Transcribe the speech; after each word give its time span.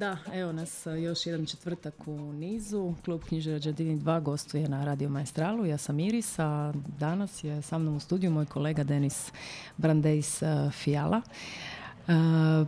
Da, 0.00 0.16
evo 0.32 0.52
nas 0.52 0.86
e, 0.86 1.00
još 1.00 1.26
jedan 1.26 1.46
četvrtak 1.46 1.94
u 2.06 2.32
nizu. 2.32 2.94
Klub 3.04 3.22
knjižara 3.24 3.58
Đardini 3.58 3.98
2 4.00 4.22
gostuje 4.22 4.68
na 4.68 4.84
Radio 4.84 5.08
Maestralu. 5.08 5.66
Ja 5.66 5.78
sam 5.78 6.00
Iris, 6.00 6.38
a 6.38 6.72
danas 6.98 7.44
je 7.44 7.62
sa 7.62 7.78
mnom 7.78 7.96
u 7.96 8.00
studiju 8.00 8.30
moj 8.30 8.46
kolega 8.46 8.84
Denis 8.84 9.32
Brandejs 9.76 10.42
e, 10.42 10.70
Fijala. 10.72 11.22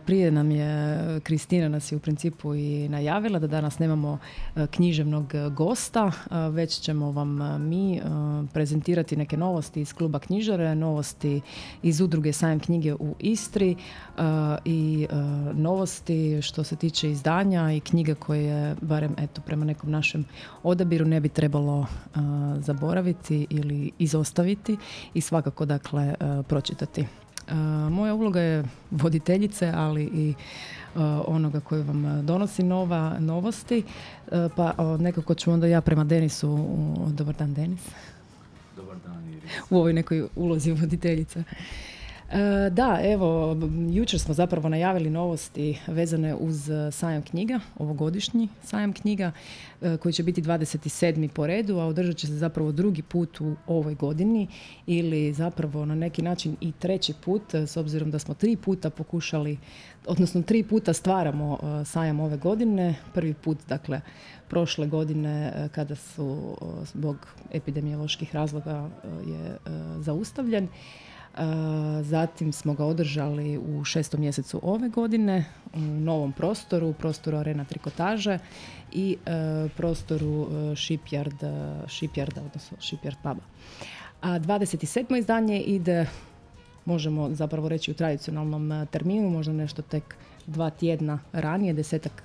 Prije 0.05 0.31
nam 0.31 0.51
je, 0.51 0.99
Kristina 1.19 1.69
nas 1.69 1.91
je 1.91 1.95
u 1.95 1.99
principu 1.99 2.55
i 2.55 2.89
najavila 2.89 3.39
da 3.39 3.47
danas 3.47 3.79
nemamo 3.79 4.17
književnog 4.71 5.33
gosta, 5.55 6.11
već 6.51 6.79
ćemo 6.79 7.11
vam 7.11 7.61
mi 7.67 8.01
prezentirati 8.53 9.15
neke 9.15 9.37
novosti 9.37 9.81
iz 9.81 9.93
kluba 9.93 10.19
knjižare, 10.19 10.75
novosti 10.75 11.41
iz 11.81 12.01
udruge 12.01 12.33
Sajam 12.33 12.59
knjige 12.59 12.93
u 12.93 13.15
Istri 13.19 13.75
i 14.65 15.07
novosti 15.53 16.41
što 16.41 16.63
se 16.63 16.75
tiče 16.75 17.11
izdanja 17.11 17.71
i 17.71 17.79
knjige 17.79 18.15
koje, 18.15 18.75
barem 18.81 19.15
eto, 19.17 19.41
prema 19.41 19.65
nekom 19.65 19.91
našem 19.91 20.25
odabiru 20.63 21.05
ne 21.05 21.19
bi 21.19 21.29
trebalo 21.29 21.85
zaboraviti 22.57 23.47
ili 23.49 23.91
izostaviti 23.99 24.77
i 25.13 25.21
svakako 25.21 25.65
dakle 25.65 26.15
pročitati. 26.47 27.05
Moja 27.91 28.13
uloga 28.13 28.39
je 28.39 28.63
voditeljice, 28.91 29.71
ali 29.75 30.03
i 30.03 30.33
onoga 31.25 31.59
koji 31.59 31.83
vam 31.83 32.25
donosi 32.25 32.63
nova 32.63 33.19
novosti. 33.19 33.83
Pa 34.55 34.97
nekako 34.99 35.35
ću 35.35 35.51
onda 35.51 35.67
ja 35.67 35.81
prema 35.81 36.03
Denisu, 36.03 36.67
dobar 37.07 37.35
dan 37.35 37.53
Denis. 37.53 37.81
Dobar 38.75 38.97
dan 39.05 39.29
Iris. 39.33 39.51
U 39.69 39.77
ovoj 39.77 39.93
nekoj 39.93 40.27
ulozi 40.35 40.71
voditeljice. 40.71 41.43
E, 42.33 42.69
da, 42.69 42.99
evo, 43.03 43.57
jučer 43.89 44.19
smo 44.19 44.33
zapravo 44.33 44.69
najavili 44.69 45.09
novosti 45.09 45.79
vezane 45.87 46.35
uz 46.35 46.69
sajam 46.91 47.21
knjiga, 47.21 47.59
ovogodišnji 47.77 48.47
sajam 48.63 48.93
knjiga, 48.93 49.31
e, 49.81 49.97
koji 49.97 50.13
će 50.13 50.23
biti 50.23 50.41
27. 50.41 51.27
po 51.27 51.47
redu, 51.47 51.77
a 51.77 51.85
održat 51.85 52.17
će 52.17 52.27
se 52.27 52.33
zapravo 52.33 52.71
drugi 52.71 53.01
put 53.01 53.41
u 53.41 53.55
ovoj 53.67 53.95
godini 53.95 54.47
ili 54.87 55.33
zapravo 55.33 55.85
na 55.85 55.95
neki 55.95 56.21
način 56.21 56.55
i 56.61 56.71
treći 56.71 57.13
put, 57.25 57.53
s 57.53 57.77
obzirom 57.77 58.11
da 58.11 58.19
smo 58.19 58.33
tri 58.33 58.55
puta 58.55 58.89
pokušali, 58.89 59.57
odnosno 60.05 60.41
tri 60.41 60.63
puta 60.63 60.93
stvaramo 60.93 61.57
e, 61.61 61.85
sajam 61.85 62.19
ove 62.19 62.37
godine. 62.37 62.95
Prvi 63.13 63.33
put, 63.33 63.57
dakle, 63.69 64.01
prošle 64.49 64.87
godine 64.87 65.53
kada 65.71 65.95
su 65.95 66.57
zbog 66.93 67.27
epidemioloških 67.51 68.35
razloga 68.35 68.89
je 69.27 69.57
zaustavljen. 69.99 70.67
Zatim 72.01 72.53
smo 72.53 72.73
ga 72.73 72.85
održali 72.85 73.57
u 73.57 73.83
šestom 73.83 74.19
mjesecu 74.19 74.59
ove 74.63 74.89
godine 74.89 75.45
u 75.75 75.79
novom 75.79 76.31
prostoru, 76.31 76.93
prostoru 76.93 77.37
Arena 77.37 77.65
Trikotaže 77.65 78.39
i 78.91 79.17
e, 79.25 79.69
prostoru 79.77 80.41
e, 80.41 80.55
Shipyard, 80.75 81.37
Shipyarda, 81.87 82.45
odnosno 82.45 82.77
Shipyard 82.77 83.15
puba. 83.23 83.45
A 84.21 84.39
27. 84.39 85.17
izdanje 85.17 85.61
ide, 85.61 86.05
možemo 86.85 87.29
zapravo 87.31 87.69
reći 87.69 87.91
u 87.91 87.93
tradicionalnom 87.93 88.71
e, 88.71 88.85
terminu, 88.85 89.29
možda 89.29 89.53
nešto 89.53 89.81
tek 89.81 90.15
dva 90.47 90.69
tjedna 90.69 91.19
ranije, 91.33 91.73
desetak 91.73 92.23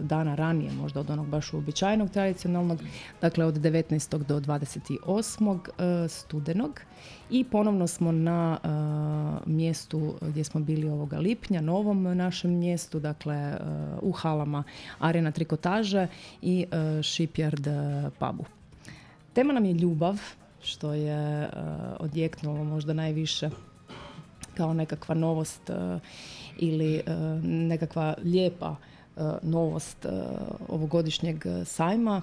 dana 0.00 0.34
ranije, 0.34 0.72
možda 0.72 1.00
od 1.00 1.10
onog 1.10 1.26
baš 1.26 1.52
uobičajenog 1.52 2.10
tradicionalnog, 2.10 2.78
dakle 3.20 3.44
od 3.44 3.54
19. 3.54 4.24
do 4.24 4.40
28. 4.40 6.08
studenog 6.08 6.80
i 7.30 7.44
ponovno 7.44 7.86
smo 7.86 8.12
na 8.12 8.58
uh, 8.62 9.48
mjestu 9.52 10.14
gdje 10.20 10.44
smo 10.44 10.60
bili 10.60 10.88
ovoga 10.88 11.18
lipnja, 11.18 11.60
novom 11.60 12.02
našem 12.02 12.50
mjestu, 12.50 13.00
dakle 13.00 13.56
u 14.02 14.12
halama 14.12 14.64
Arena 14.98 15.30
Trikotaže 15.30 16.06
i 16.42 16.66
Shipyard 16.98 17.70
pubu. 18.18 18.44
Tema 19.32 19.52
nam 19.52 19.64
je 19.64 19.72
ljubav, 19.72 20.20
što 20.62 20.92
je 20.92 21.48
odjeknulo 22.00 22.64
možda 22.64 22.92
najviše 22.92 23.50
kao 24.56 24.74
nekakva 24.74 25.14
novost 25.14 25.70
ili 26.58 27.02
nekakva 27.42 28.14
lijepa 28.24 28.76
novost 29.42 30.06
ovogodišnjeg 30.68 31.44
sajma 31.64 32.22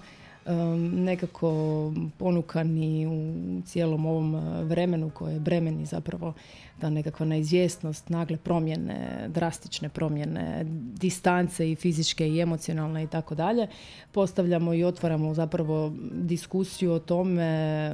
nekako 0.92 1.94
ponukani 2.18 3.08
u 3.08 3.62
cijelom 3.66 4.06
ovom 4.06 4.36
e, 4.36 4.64
vremenu 4.64 5.10
koje 5.10 5.34
je 5.34 5.40
bremeni 5.40 5.86
zapravo 5.86 6.34
ta 6.80 6.90
nekakva 6.90 7.26
neizvjesnost, 7.26 8.10
nagle 8.10 8.38
promjene, 8.38 9.28
drastične 9.28 9.90
promjene, 9.90 10.62
distance 11.00 11.72
i 11.72 11.76
fizičke 11.76 12.28
i 12.30 12.42
emocionalne 12.42 13.04
i 13.04 13.08
tako 13.08 13.36
dalje. 13.36 13.68
Postavljamo 14.12 14.74
i 14.74 14.84
otvaramo 14.84 15.34
zapravo 15.34 15.94
diskusiju 16.12 16.92
o 16.92 17.00
tome 17.00 17.92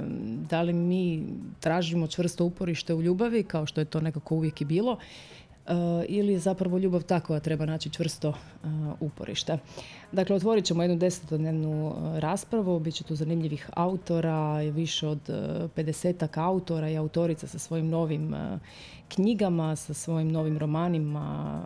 da 0.50 0.62
li 0.62 0.74
mi 0.74 1.24
tražimo 1.60 2.08
čvrsto 2.08 2.46
uporište 2.46 2.94
u 2.94 3.02
ljubavi 3.02 3.44
kao 3.44 3.66
što 3.66 3.82
je 3.82 3.86
to 3.86 4.02
nekako 4.02 4.36
uvijek 4.36 4.62
i 4.62 4.66
bilo 4.66 4.98
ili 6.08 6.34
je 6.34 6.40
zapravo 6.40 6.78
ljubav 6.78 7.04
takva 7.04 7.40
treba 7.40 7.66
naći 7.66 7.90
čvrsto 7.90 8.30
uh, 8.30 8.70
uporište. 9.00 9.58
Dakle, 10.12 10.36
otvorit 10.36 10.66
ćemo 10.66 10.84
jednu 10.84 10.98
desetodnevnu 10.98 11.88
uh, 11.88 12.18
raspravu, 12.18 12.80
bit 12.80 12.96
će 12.96 13.04
tu 13.04 13.16
zanimljivih 13.16 13.70
autora, 13.74 14.58
više 14.58 15.08
od 15.08 15.20
50 15.30 16.28
autora 16.42 16.90
i 16.90 16.98
autorica 16.98 17.48
sa 17.48 17.60
svojim 17.60 17.90
novim 17.90 18.36
knjigama, 19.10 19.76
sa 19.76 19.94
svojim 19.94 20.32
novim 20.32 20.58
romanima, 20.58 21.62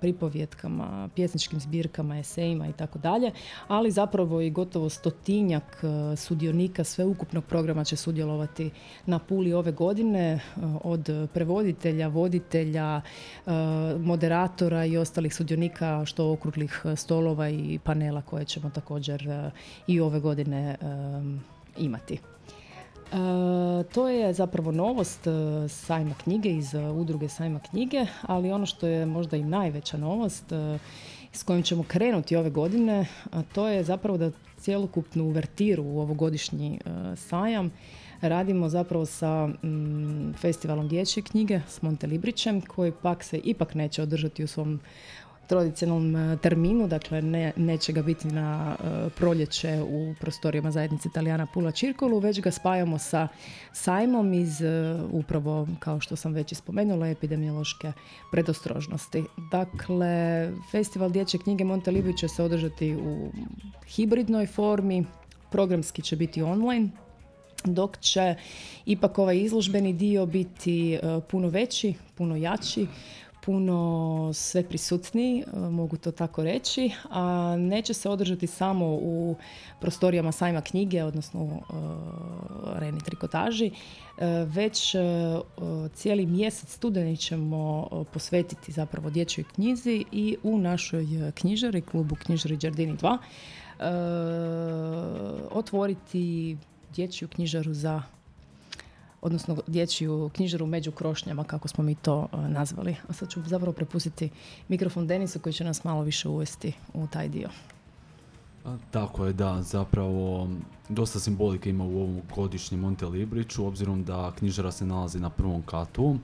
pripovjetkama, 0.00 1.08
pjesničkim 1.14 1.60
zbirkama, 1.60 2.18
esejima 2.18 2.68
i 2.68 2.72
tako 2.72 2.98
dalje, 2.98 3.32
ali 3.68 3.90
zapravo 3.90 4.40
i 4.40 4.50
gotovo 4.50 4.88
stotinjak 4.88 5.84
sudionika 6.16 6.84
sveukupnog 6.84 7.44
programa 7.44 7.84
će 7.84 7.96
sudjelovati 7.96 8.70
na 9.06 9.18
Puli 9.18 9.52
ove 9.52 9.72
godine, 9.72 10.40
od 10.82 11.08
prevoditelja, 11.32 12.08
voditelja, 12.08 13.00
Eh, 13.46 13.98
moderatora 13.98 14.84
i 14.84 14.96
ostalih 14.96 15.34
sudionika 15.34 16.04
što 16.04 16.32
okruglih 16.32 16.82
eh, 16.84 16.96
stolova 16.96 17.48
i 17.48 17.78
panela 17.84 18.22
koje 18.22 18.44
ćemo 18.44 18.70
također 18.70 19.28
eh, 19.28 19.50
i 19.86 20.00
ove 20.00 20.20
godine 20.20 20.76
imati. 21.76 22.18
To 23.92 24.08
je 24.08 24.32
zapravo 24.32 24.72
novost 24.72 25.20
sajma 25.68 26.14
knjige 26.24 26.50
iz 26.50 26.74
udruge 26.94 27.28
sajma 27.28 27.58
knjige, 27.58 28.06
ali 28.22 28.52
ono 28.52 28.66
što 28.66 28.86
je 28.86 29.06
možda 29.06 29.36
i 29.36 29.44
najveća 29.44 29.96
novost 29.96 30.44
s 31.32 31.42
kojim 31.42 31.62
ćemo 31.62 31.82
krenuti 31.82 32.36
ove 32.36 32.50
godine, 32.50 33.06
a 33.30 33.42
to 33.42 33.68
je 33.68 33.84
zapravo 33.84 34.18
da 34.18 34.30
cjelokupnu 34.60 35.24
uvertiru 35.24 35.82
u 35.84 36.00
ovogodišnji 36.00 36.80
sajam 37.16 37.70
radimo 38.28 38.68
zapravo 38.68 39.06
sa 39.06 39.46
mm, 39.46 40.32
festivalom 40.40 40.88
dječje 40.88 41.22
knjige 41.22 41.60
s 41.68 41.82
Montelibrićem 41.82 42.60
koji 42.60 42.92
pak 43.02 43.24
se 43.24 43.38
ipak 43.38 43.74
neće 43.74 44.02
održati 44.02 44.44
u 44.44 44.46
svom 44.46 44.80
tradicionalnom 45.46 46.16
e, 46.16 46.36
terminu, 46.36 46.88
dakle 46.88 47.22
ne, 47.22 47.52
neće 47.56 47.92
ga 47.92 48.02
biti 48.02 48.28
na 48.28 48.76
uh, 48.78 49.12
proljeće 49.12 49.82
u 49.82 50.14
prostorijama 50.20 50.70
zajednice 50.70 51.08
Italijana 51.08 51.46
Pula 51.46 51.70
Čirkolu, 51.70 52.18
već 52.18 52.40
ga 52.40 52.50
spajamo 52.50 52.98
sa 52.98 53.28
sajmom 53.72 54.32
iz 54.32 54.62
e, 54.62 54.98
upravo, 55.12 55.68
kao 55.78 56.00
što 56.00 56.16
sam 56.16 56.32
već 56.32 56.52
ispomenula, 56.52 57.08
epidemiološke 57.08 57.92
predostrožnosti. 58.32 59.24
Dakle, 59.50 60.50
festival 60.70 61.10
dječje 61.10 61.40
knjige 61.40 61.64
Montelibrić 61.64 62.18
će 62.18 62.28
se 62.28 62.42
održati 62.42 62.94
u 62.94 63.30
hibridnoj 63.86 64.46
formi, 64.46 65.04
programski 65.50 66.02
će 66.02 66.16
biti 66.16 66.42
online, 66.42 66.88
dok 67.64 67.98
će 67.98 68.34
ipak 68.86 69.18
ovaj 69.18 69.38
izložbeni 69.38 69.92
dio 69.92 70.26
biti 70.26 70.94
e, 70.94 71.00
puno 71.30 71.48
veći, 71.48 71.94
puno 72.14 72.36
jači, 72.36 72.86
puno 73.44 74.30
sve 74.34 74.62
prisutniji, 74.68 75.40
e, 75.40 75.58
mogu 75.58 75.96
to 75.96 76.12
tako 76.12 76.44
reći, 76.44 76.90
a 77.10 77.56
neće 77.58 77.94
se 77.94 78.08
održati 78.08 78.46
samo 78.46 78.86
u 78.86 79.36
prostorijama 79.80 80.32
sajma 80.32 80.60
knjige, 80.60 81.04
odnosno 81.04 81.40
u 81.40 81.50
Reni 82.74 83.00
trikotaži, 83.00 83.70
već 84.46 84.94
cijeli 85.94 86.26
mjesec 86.26 86.74
studeni 86.74 87.16
ćemo 87.16 87.88
posvetiti 88.12 88.72
zapravo 88.72 89.10
dječjoj 89.10 89.44
knjizi 89.54 90.04
i 90.12 90.36
u 90.42 90.58
našoj 90.58 91.06
knjižari, 91.34 91.80
klubu 91.80 92.14
Knjižari 92.14 92.56
Đardini 92.56 92.96
2, 92.96 93.18
otvoriti 95.50 96.56
dječju 96.94 97.28
knjižaru 97.28 97.74
za 97.74 98.02
odnosno 99.24 99.56
dječju 99.66 100.30
knjižaru 100.34 100.66
među 100.66 100.92
krošnjama, 100.92 101.44
kako 101.44 101.68
smo 101.68 101.84
mi 101.84 101.94
to 101.94 102.28
uh, 102.32 102.48
nazvali. 102.48 102.96
A 103.08 103.12
sad 103.12 103.30
ću 103.30 103.42
zapravo 103.46 103.72
prepustiti 103.72 104.30
mikrofon 104.68 105.06
Denisu 105.06 105.40
koji 105.40 105.52
će 105.52 105.64
nas 105.64 105.84
malo 105.84 106.02
više 106.02 106.28
uvesti 106.28 106.72
u 106.94 107.06
taj 107.06 107.28
dio. 107.28 107.48
tako 108.90 109.26
je, 109.26 109.32
da, 109.32 109.62
zapravo 109.62 110.48
dosta 110.88 111.20
simbolike 111.20 111.70
ima 111.70 111.84
u 111.84 111.96
ovom 111.96 112.20
godišnjem 112.34 112.80
Monte 112.80 113.06
Libriću, 113.06 113.66
obzirom 113.66 114.04
da 114.04 114.32
knjižara 114.38 114.72
se 114.72 114.86
nalazi 114.86 115.20
na 115.20 115.30
prvom 115.30 115.62
katu, 115.62 116.16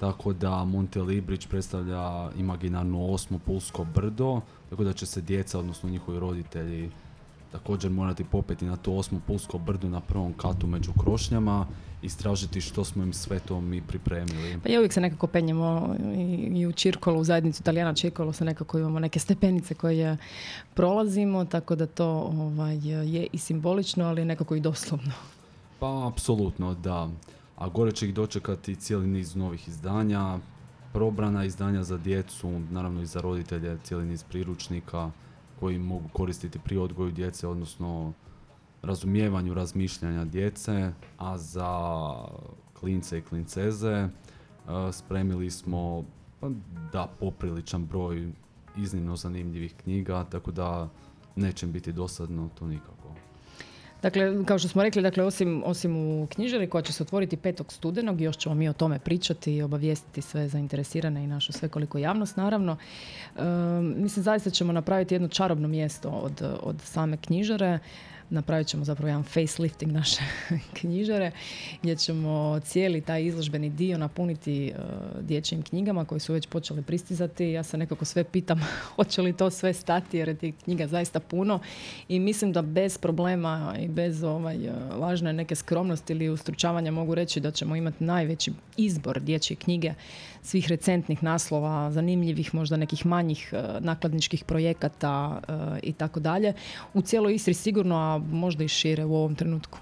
tako 0.00 0.32
da 0.32 0.64
Monte 0.64 1.02
Librić 1.02 1.46
predstavlja 1.46 2.30
imaginarno 2.36 3.06
osmo 3.06 3.38
pulsko 3.38 3.84
brdo, 3.84 4.40
tako 4.70 4.84
da 4.84 4.92
će 4.92 5.06
se 5.06 5.20
djeca, 5.20 5.58
odnosno 5.58 5.88
njihovi 5.88 6.18
roditelji, 6.18 6.90
također 7.52 7.90
morati 7.90 8.24
popeti 8.24 8.64
na 8.64 8.76
to 8.76 8.92
osmo 8.92 9.20
pulsko 9.26 9.58
brdo 9.58 9.88
na 9.88 10.00
prvom 10.00 10.32
katu 10.32 10.66
među 10.66 10.92
krošnjama 10.92 11.66
istražiti 12.02 12.60
što 12.60 12.84
smo 12.84 13.02
im 13.02 13.12
sve 13.12 13.38
to 13.40 13.60
mi 13.60 13.82
pripremili. 13.82 14.58
Pa 14.62 14.68
ja 14.68 14.78
uvijek 14.78 14.92
se 14.92 15.00
nekako 15.00 15.26
penjemo 15.26 15.96
i, 16.54 16.66
u 16.66 16.72
Čirkolu, 16.72 17.20
u 17.20 17.24
zajednicu 17.24 17.62
Italijana 17.62 17.94
Čirkolu 17.94 18.32
se 18.32 18.44
nekako 18.44 18.78
imamo 18.78 18.98
neke 18.98 19.18
stepenice 19.18 19.74
koje 19.74 20.16
prolazimo, 20.74 21.44
tako 21.44 21.74
da 21.74 21.86
to 21.86 22.08
ovaj, 22.08 22.76
je 22.86 23.26
i 23.32 23.38
simbolično, 23.38 24.04
ali 24.04 24.24
nekako 24.24 24.54
i 24.54 24.60
doslovno. 24.60 25.12
Pa, 25.78 26.08
apsolutno, 26.08 26.74
da. 26.74 27.08
A 27.56 27.68
gore 27.68 27.92
će 27.92 28.08
ih 28.08 28.14
dočekati 28.14 28.76
cijeli 28.76 29.06
niz 29.06 29.36
novih 29.36 29.68
izdanja, 29.68 30.38
probrana 30.92 31.44
izdanja 31.44 31.82
za 31.82 31.98
djecu, 31.98 32.60
naravno 32.70 33.02
i 33.02 33.06
za 33.06 33.20
roditelje, 33.20 33.78
cijeli 33.82 34.06
niz 34.06 34.24
priručnika 34.24 35.10
koji 35.60 35.78
mogu 35.78 36.08
koristiti 36.12 36.58
pri 36.58 36.76
odgoju 36.76 37.10
djece, 37.10 37.48
odnosno 37.48 38.12
razumijevanju 38.82 39.54
razmišljanja 39.54 40.24
djece, 40.24 40.92
a 41.18 41.38
za 41.38 42.12
klince 42.80 43.18
i 43.18 43.22
klinceze 43.22 43.88
e, 43.88 44.08
spremili 44.92 45.50
smo 45.50 46.04
pa, 46.40 46.50
da 46.92 47.08
popriličan 47.20 47.86
broj 47.86 48.32
iznimno 48.76 49.16
zanimljivih 49.16 49.74
knjiga, 49.82 50.24
tako 50.24 50.52
da 50.52 50.88
neće 51.36 51.66
biti 51.66 51.92
dosadno 51.92 52.48
to 52.58 52.66
nikako. 52.66 52.97
Dakle, 54.02 54.44
kao 54.44 54.58
što 54.58 54.68
smo 54.68 54.82
rekli, 54.82 55.02
dakle, 55.02 55.24
osim, 55.24 55.62
osim 55.66 55.96
u 55.96 56.26
knjižari 56.26 56.70
koja 56.70 56.82
će 56.82 56.92
se 56.92 57.02
otvoriti 57.02 57.36
5. 57.36 57.72
studenog, 57.72 58.20
još 58.20 58.36
ćemo 58.36 58.54
mi 58.54 58.68
o 58.68 58.72
tome 58.72 58.98
pričati 58.98 59.56
i 59.56 59.62
obavijestiti 59.62 60.22
sve 60.22 60.48
zainteresirane 60.48 61.24
i 61.24 61.26
našu 61.26 61.52
svekoliko 61.52 61.98
javnost, 61.98 62.36
naravno. 62.36 62.76
E, 63.36 63.42
mislim, 63.82 64.22
zaista 64.22 64.50
ćemo 64.50 64.72
napraviti 64.72 65.14
jedno 65.14 65.28
čarobno 65.28 65.68
mjesto 65.68 66.08
od, 66.08 66.42
od 66.62 66.80
same 66.80 67.16
knjižare 67.16 67.78
napravit 68.30 68.66
ćemo 68.66 68.84
zapravo 68.84 69.08
jedan 69.08 69.22
facelifting 69.22 69.92
naše 69.92 70.20
knjižare 70.80 71.30
gdje 71.82 71.96
ćemo 71.96 72.60
cijeli 72.60 73.00
taj 73.00 73.24
izložbeni 73.24 73.70
dio 73.70 73.98
napuniti 73.98 74.72
uh, 74.76 75.20
dječjim 75.20 75.62
knjigama 75.62 76.04
koji 76.04 76.20
su 76.20 76.32
već 76.32 76.46
počeli 76.46 76.82
pristizati. 76.82 77.50
Ja 77.50 77.62
se 77.62 77.76
nekako 77.76 78.04
sve 78.04 78.24
pitam 78.24 78.60
hoće 78.96 79.22
li 79.22 79.32
to 79.32 79.50
sve 79.50 79.72
stati 79.72 80.18
jer 80.18 80.28
je 80.28 80.34
tih 80.34 80.54
knjiga 80.64 80.86
zaista 80.86 81.20
puno 81.20 81.60
i 82.08 82.20
mislim 82.20 82.52
da 82.52 82.62
bez 82.62 82.98
problema 82.98 83.74
i 83.80 83.88
bez 83.88 84.22
ovaj, 84.22 84.68
uh, 84.68 84.74
lažne 85.00 85.32
neke 85.32 85.54
skromnosti 85.54 86.12
ili 86.12 86.28
ustručavanja 86.28 86.90
mogu 86.90 87.14
reći 87.14 87.40
da 87.40 87.50
ćemo 87.50 87.76
imati 87.76 88.04
najveći 88.04 88.52
izbor 88.76 89.20
dječje 89.20 89.56
knjige 89.56 89.94
svih 90.42 90.68
recentnih 90.68 91.22
naslova, 91.22 91.90
zanimljivih 91.90 92.54
možda 92.54 92.76
nekih 92.76 93.06
manjih 93.06 93.52
uh, 93.52 93.84
nakladničkih 93.84 94.44
projekata 94.44 95.40
i 95.82 95.92
tako 95.92 96.20
dalje. 96.20 96.52
U 96.94 97.02
cijeloj 97.02 97.34
Istri 97.34 97.54
sigurno, 97.54 97.96
a 97.96 98.18
možda 98.18 98.64
i 98.64 98.68
šire 98.68 99.04
u 99.04 99.14
ovom 99.14 99.34
trenutku. 99.34 99.78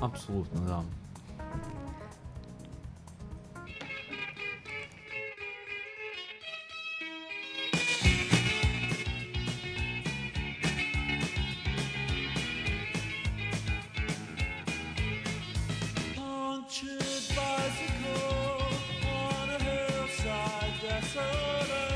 Apsolutno, 0.00 0.60
da. 0.60 1.03
sola 21.02 21.93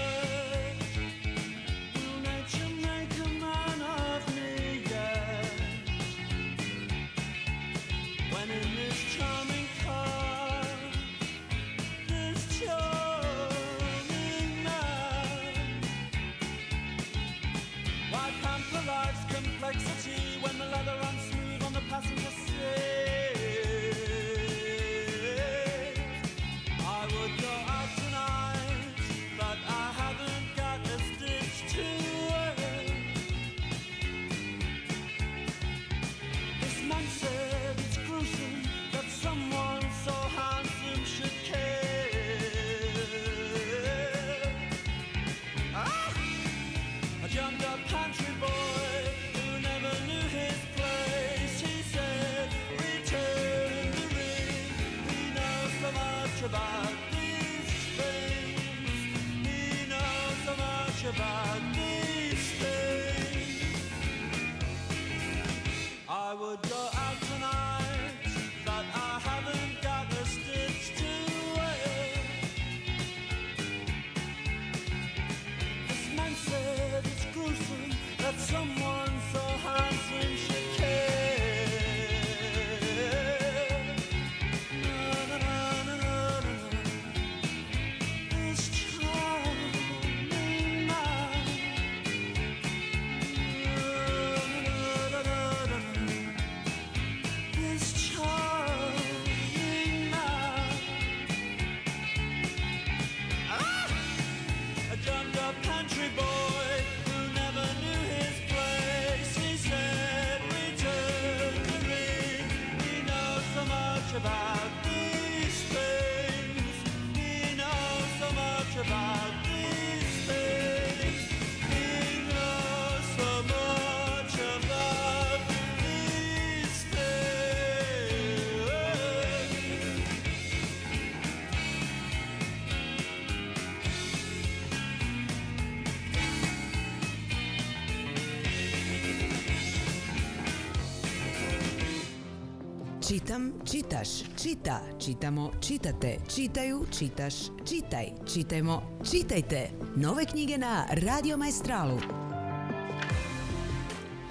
Čitam, 143.08 143.52
čitaš, 143.64 144.08
čita, 144.36 144.80
čitamo, 145.00 145.50
čitate, 145.60 146.16
čitaju, 146.34 146.84
čitaš, 146.98 147.34
čitaj, 147.64 148.06
čitajmo, 148.32 148.82
čitajte. 149.10 149.70
Nove 149.96 150.24
knjige 150.26 150.58
na 150.58 150.84
Radio 150.90 151.36
Majstralu. 151.36 151.98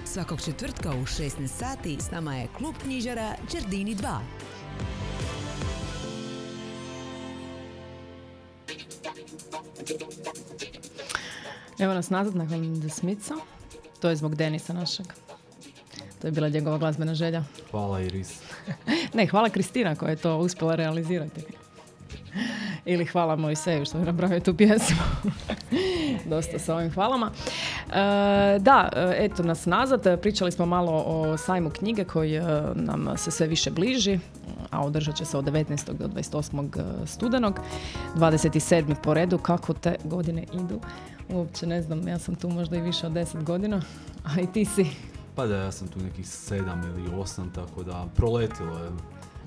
Svakog 0.04 0.40
četvrtka 0.44 0.90
u 0.90 1.02
16 1.02 1.46
sati 1.46 1.96
s 2.00 2.10
nama 2.10 2.36
je 2.36 2.48
klub 2.58 2.74
knjižara 2.82 3.34
Đardini 3.52 3.96
2. 3.96 4.18
Evo 11.78 11.94
nas 11.94 12.10
nazad 12.10 12.36
nakon 12.36 12.80
The 12.80 12.88
Smitha. 12.88 13.34
To 14.00 14.10
je 14.10 14.16
zbog 14.16 14.34
Denisa 14.34 14.72
našeg. 14.72 15.06
To 16.20 16.26
je 16.26 16.30
bila 16.30 16.48
njegova 16.48 16.78
glazbena 16.78 17.14
želja. 17.14 17.44
Hvala 17.70 18.00
Iris. 18.00 18.47
Ne, 19.14 19.26
hvala 19.26 19.48
Kristina 19.48 19.94
koja 19.94 20.10
je 20.10 20.16
to 20.16 20.38
uspjela 20.38 20.74
realizirati. 20.74 21.40
Ili 22.84 23.04
hvala 23.04 23.36
Mojseju 23.36 23.84
što 23.84 23.98
je 23.98 24.04
napravio 24.04 24.40
tu 24.40 24.54
pjesmu. 24.54 24.96
Dosta 26.30 26.58
sa 26.58 26.74
ovim 26.74 26.90
hvalama. 26.90 27.30
E, 27.30 28.58
da, 28.58 28.88
e, 28.96 29.16
eto 29.18 29.42
nas 29.42 29.66
nazad. 29.66 30.20
Pričali 30.20 30.52
smo 30.52 30.66
malo 30.66 31.02
o 31.06 31.36
sajmu 31.36 31.70
knjige 31.70 32.04
koji 32.04 32.34
e, 32.34 32.42
nam 32.74 33.16
se 33.16 33.30
sve 33.30 33.46
više 33.46 33.70
bliži, 33.70 34.18
a 34.70 34.84
održat 34.84 35.16
će 35.16 35.24
se 35.24 35.38
od 35.38 35.44
19. 35.44 35.92
do 35.92 36.08
28. 36.08 37.06
studenog. 37.06 37.60
27. 38.16 38.94
po 39.02 39.14
redu. 39.14 39.38
Kako 39.38 39.72
te 39.74 39.96
godine 40.04 40.44
idu? 40.52 40.80
Uopće 41.28 41.66
ne 41.66 41.82
znam, 41.82 42.08
ja 42.08 42.18
sam 42.18 42.34
tu 42.34 42.48
možda 42.48 42.76
i 42.76 42.80
više 42.80 43.06
od 43.06 43.12
10 43.12 43.42
godina, 43.42 43.82
a 44.24 44.40
i 44.40 44.46
ti 44.52 44.64
si 44.64 44.86
pa 45.38 45.46
da, 45.46 45.56
ja 45.56 45.72
sam 45.72 45.88
tu 45.88 46.00
nekih 46.00 46.28
sedam 46.28 46.82
ili 46.82 47.20
osam, 47.20 47.50
tako 47.54 47.82
da 47.82 48.06
proletilo 48.16 48.78
je. 48.78 48.90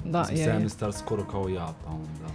Da, 0.05 0.27
je. 0.31 0.45
Sam 0.45 0.63
je 0.63 0.69
star 0.69 0.93
skoro 0.93 1.25
kao 1.25 1.49
ja, 1.49 1.73
pa 1.85 1.91
onda... 1.91 2.33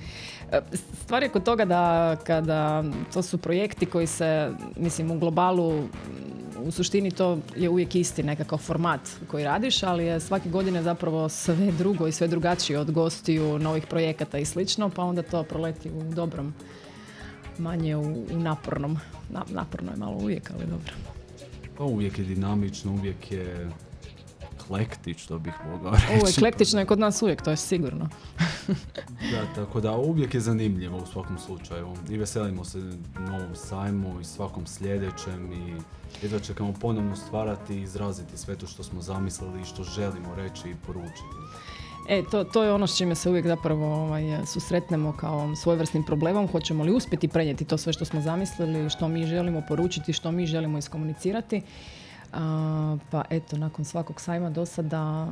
E, 0.53 0.77
stvar 1.05 1.23
je 1.23 1.29
kod 1.29 1.45
toga 1.45 1.65
da 1.65 2.17
kada 2.27 2.85
to 3.13 3.23
su 3.23 3.39
projekti 3.39 3.87
koji 3.87 4.07
se, 4.07 4.51
mislim, 4.77 5.11
u 5.11 5.19
globalu 5.19 5.89
u 6.65 6.71
suštini 6.71 7.11
to 7.11 7.39
je 7.57 7.69
uvijek 7.69 7.95
isti 7.95 8.23
nekakav 8.23 8.59
format 8.59 9.01
koji 9.31 9.45
radiš, 9.45 9.83
ali 9.83 10.05
je 10.05 10.21
svake 10.21 10.49
godine 10.49 10.83
zapravo 10.83 11.29
sve 11.29 11.73
drugo 11.79 12.07
i 12.07 12.13
sve 12.13 12.29
drugačije 12.29 12.79
od 12.79 12.91
gostiju, 12.91 13.59
novih 13.59 13.87
projekata 13.87 14.39
i 14.39 14.45
slično, 14.45 14.91
pa 14.91 15.03
onda 15.03 15.23
to 15.23 15.43
proleti 15.43 15.91
u 15.91 16.03
dobrom, 16.15 16.55
manje 17.59 17.97
u, 17.97 18.25
u 18.33 18.39
napornom. 18.39 18.99
Na, 19.31 19.45
naporno 19.49 19.91
je 19.91 19.97
malo 19.97 20.17
uvijek, 20.17 20.51
ali 20.51 20.67
dobro. 20.67 21.16
Pa 21.79 21.85
uvijek 21.85 22.19
je 22.19 22.25
dinamično, 22.25 22.93
uvijek 22.93 23.33
je 23.33 23.71
eklektično 24.67 25.39
bih 25.39 25.55
mogao 25.73 25.93
reći. 25.93 26.07
Ovo 26.21 26.29
eklektično 26.29 26.81
je 26.81 26.87
kod 26.87 26.99
nas 26.99 27.23
uvijek, 27.23 27.43
to 27.43 27.51
je 27.51 27.57
sigurno. 27.57 28.09
da, 29.33 29.55
tako 29.55 29.81
da 29.81 29.97
uvijek 29.97 30.35
je 30.35 30.41
zanimljivo 30.41 30.99
u 30.99 31.07
svakom 31.07 31.39
slučaju. 31.39 31.89
I 32.11 32.19
veselimo 32.19 32.65
se 32.65 32.79
novom 33.19 33.55
sajmu 33.55 34.21
i 34.21 34.25
svakom 34.25 34.67
sljedećem 34.67 35.53
i 35.53 35.77
jedva 36.23 36.39
čekamo 36.39 36.73
ponovno 36.81 37.17
stvarati 37.17 37.75
i 37.75 37.83
izraziti 37.83 38.39
sve 38.39 38.57
to 38.57 38.67
što 38.67 38.83
smo 38.83 39.03
zamislili 39.03 39.61
i 39.61 39.65
što 39.65 39.85
želimo 39.85 40.35
reći 40.35 40.71
i 40.71 40.77
poručiti. 40.87 41.37
E, 42.09 42.23
to, 42.31 42.45
to 42.45 42.63
je 42.63 42.73
ono 42.73 42.87
s 42.87 42.97
čime 42.97 43.15
se 43.15 43.31
uvijek 43.31 43.47
zapravo 43.47 43.95
ovaj, 43.95 44.47
susretnemo 44.47 45.13
kao 45.13 45.57
svojevrsnim 45.57 46.05
problemom. 46.05 46.49
Hoćemo 46.49 46.85
li 46.85 46.93
uspjeti 46.93 47.29
prenijeti 47.29 47.65
to 47.65 47.79
sve 47.79 47.93
što 47.93 48.05
smo 48.05 48.21
zamislili, 48.21 48.91
što 48.91 49.09
mi 49.09 49.27
želimo 49.27 49.63
poručiti, 49.69 50.13
što 50.13 50.33
mi 50.33 50.47
želimo 50.47 50.79
iskomunicirati. 50.79 51.63
pa 53.11 53.23
eto, 53.31 53.57
nakon 53.57 53.85
svakog 53.85 54.21
sajma 54.21 54.51
do 54.51 54.67
sada 54.67 55.29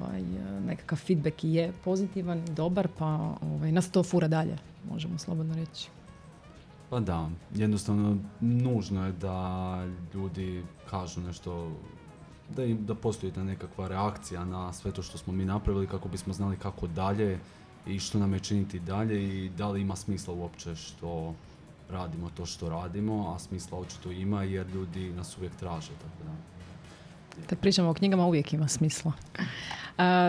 ovaj, 0.00 0.22
nekakav 0.66 0.98
feedback 0.98 1.44
je 1.44 1.72
pozitivan, 1.84 2.44
dobar, 2.44 2.88
pa 2.98 3.34
ovaj, 3.42 3.72
nas 3.72 3.90
to 3.90 4.02
fura 4.02 4.28
dalje, 4.28 4.56
možemo 4.90 5.18
slobodno 5.18 5.54
reći. 5.54 5.88
Pa 6.90 7.00
da, 7.00 7.30
jednostavno 7.54 8.16
nužno 8.40 9.06
je 9.06 9.12
da 9.12 9.78
ljudi 10.14 10.62
kažu 10.90 11.20
nešto 11.20 11.72
da, 12.56 12.64
im, 12.64 12.86
da 12.86 12.94
postoji 12.94 13.32
ta 13.32 13.44
nekakva 13.44 13.88
reakcija 13.88 14.44
na 14.44 14.72
sve 14.72 14.92
to 14.92 15.02
što 15.02 15.18
smo 15.18 15.32
mi 15.32 15.44
napravili 15.44 15.86
kako 15.86 16.08
bismo 16.08 16.32
znali 16.32 16.56
kako 16.56 16.86
dalje 16.86 17.38
i 17.86 17.98
što 17.98 18.18
nam 18.18 18.32
je 18.32 18.40
činiti 18.40 18.80
dalje 18.80 19.44
i 19.44 19.48
da 19.48 19.68
li 19.68 19.80
ima 19.80 19.96
smisla 19.96 20.34
uopće 20.34 20.74
što 20.74 21.34
radimo 21.90 22.30
to 22.36 22.46
što 22.46 22.68
radimo, 22.68 23.34
a 23.34 23.38
smisla 23.38 23.78
očito 23.78 24.10
ima 24.10 24.42
jer 24.42 24.66
ljudi 24.66 25.12
nas 25.12 25.38
uvijek 25.38 25.56
traže. 25.56 25.92
Tako 26.02 26.24
da. 26.24 26.59
Kad 27.46 27.58
pričamo 27.58 27.90
o 27.90 27.94
knjigama 27.94 28.26
uvijek 28.26 28.52
ima 28.52 28.68
smisla. 28.68 29.12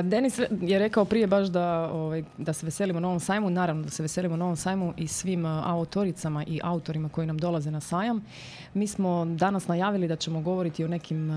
Denis 0.04 0.40
je 0.62 0.80
rekao 0.80 1.06
prije 1.06 1.28
baš 1.28 1.48
da, 1.48 1.92
ovaj, 1.94 2.24
da 2.38 2.54
se 2.54 2.66
veselimo 2.66 3.00
novom 3.00 3.20
sajmu. 3.20 3.50
Naravno 3.50 3.84
da 3.84 3.90
se 3.90 4.04
veselimo 4.04 4.36
novom 4.38 4.56
sajmu 4.56 4.94
i 4.98 5.08
svim 5.08 5.46
autoricama 5.46 6.44
i 6.44 6.60
autorima 6.64 7.10
koji 7.10 7.28
nam 7.28 7.38
dolaze 7.38 7.72
na 7.72 7.80
sajam. 7.80 8.26
Mi 8.74 8.88
smo 8.88 9.26
danas 9.26 9.68
najavili 9.68 10.08
da 10.08 10.16
ćemo 10.16 10.42
govoriti 10.42 10.84
o 10.84 10.88
nekim 10.88 11.28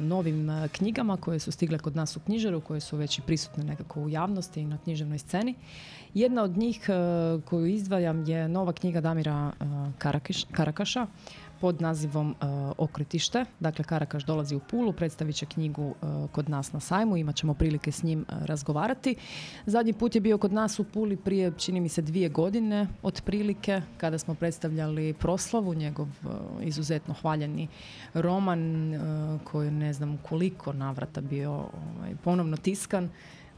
novim 0.00 0.50
knjigama 0.72 1.16
koje 1.16 1.38
su 1.38 1.52
stigle 1.52 1.78
kod 1.78 1.96
nas 1.96 2.16
u 2.16 2.20
knjižaru, 2.20 2.60
koje 2.60 2.80
su 2.80 2.96
već 2.96 3.18
i 3.18 3.22
prisutne 3.22 3.64
nekako 3.64 4.00
u 4.00 4.08
javnosti 4.08 4.60
i 4.60 4.66
na 4.66 4.78
književnoj 4.78 5.18
sceni. 5.18 5.54
Jedna 6.14 6.42
od 6.42 6.56
njih 6.56 6.80
koju 7.44 7.66
izdvajam 7.66 8.24
je 8.24 8.48
nova 8.48 8.72
knjiga 8.72 9.00
Damira 9.00 9.52
Karakaša 10.52 11.06
pod 11.60 11.82
nazivom 11.82 12.30
uh, 12.30 12.48
Okretište. 12.78 13.44
Dakle, 13.60 13.84
Karakaš 13.84 14.24
dolazi 14.24 14.56
u 14.56 14.60
Pulu, 14.60 14.92
predstavit 14.92 15.36
će 15.36 15.46
knjigu 15.46 15.82
uh, 15.82 16.30
kod 16.32 16.48
nas 16.48 16.72
na 16.72 16.80
sajmu, 16.80 17.16
imat 17.16 17.36
ćemo 17.36 17.54
prilike 17.54 17.92
s 17.92 18.02
njim 18.02 18.24
uh, 18.28 18.44
razgovarati. 18.44 19.16
Zadnji 19.66 19.92
put 19.92 20.14
je 20.14 20.20
bio 20.20 20.38
kod 20.38 20.52
nas 20.52 20.78
u 20.78 20.84
Puli 20.84 21.16
prije, 21.16 21.52
čini 21.58 21.80
mi 21.80 21.88
se, 21.88 22.02
dvije 22.02 22.28
godine 22.28 22.86
otprilike, 23.02 23.82
kada 23.96 24.18
smo 24.18 24.34
predstavljali 24.34 25.12
proslavu, 25.12 25.74
njegov 25.74 26.08
izuzetno 26.62 27.14
hvaljeni 27.20 27.68
roman 28.14 28.94
koji 29.44 29.70
ne 29.70 29.92
znam 29.92 30.18
koliko 30.28 30.72
navrata 30.72 31.20
bio 31.20 31.52
ovaj, 31.52 32.14
ponovno 32.24 32.56
tiskan 32.56 33.08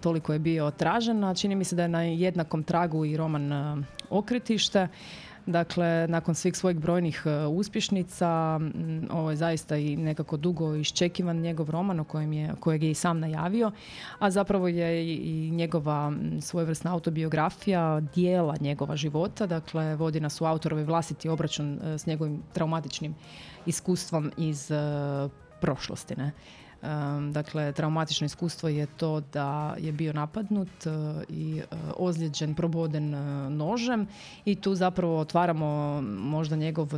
toliko 0.03 0.33
je 0.33 0.39
bio 0.39 0.71
tražen, 0.71 1.25
a 1.25 1.35
čini 1.35 1.55
mi 1.55 1.65
se 1.65 1.77
da 1.77 1.83
je 1.83 1.89
na 1.89 2.03
jednakom 2.03 2.63
tragu 2.63 3.05
i 3.05 3.17
roman 3.17 3.53
Okretište. 4.11 4.89
Dakle, 5.47 6.07
nakon 6.09 6.35
svih 6.35 6.57
svojih 6.57 6.79
brojnih 6.79 7.23
e, 7.27 7.47
uspješnica, 7.47 8.61
ovo 9.11 9.31
je 9.31 9.37
zaista 9.37 9.77
i 9.77 9.97
nekako 9.97 10.37
dugo 10.37 10.77
iščekivan 10.77 11.41
njegov 11.41 11.71
roman 11.71 12.01
o 12.01 12.05
kojem 12.05 12.33
je, 12.33 12.51
kojeg 12.61 12.83
je 12.83 12.91
i 12.91 12.95
sam 12.95 13.21
najavio, 13.21 13.71
a 14.19 14.31
zapravo 14.31 14.69
je 14.69 15.17
i 15.17 15.51
njegova 15.51 16.13
svojevrsna 16.41 16.93
autobiografija 16.93 18.01
dijela 18.01 18.57
njegova 18.61 18.97
života, 18.97 19.47
dakle 19.47 19.97
vodi 19.97 20.21
nas 20.21 20.41
u 20.41 20.45
autorovi 20.45 20.85
vlastiti 20.85 21.29
obračun 21.29 21.79
e, 21.83 21.99
s 21.99 22.07
njegovim 22.07 22.43
traumatičnim 22.53 23.15
iskustvom 23.67 24.33
iz 24.37 24.71
e, 24.71 24.75
prošlosti. 25.61 26.17
Ne? 26.17 26.33
Dakle, 27.33 27.73
traumatično 27.73 28.25
iskustvo 28.25 28.69
je 28.69 28.87
to 28.87 29.21
da 29.33 29.75
je 29.79 29.93
bio 29.93 30.13
napadnut 30.13 30.87
e, 30.87 30.91
i 31.29 31.59
e, 31.59 31.77
ozlijeđen, 31.97 32.55
proboden 32.55 33.15
e, 33.15 33.51
nožem 33.51 34.07
i 34.45 34.55
tu 34.55 34.75
zapravo 34.75 35.19
otvaramo 35.19 36.01
možda 36.03 36.57
njegov, 36.57 36.89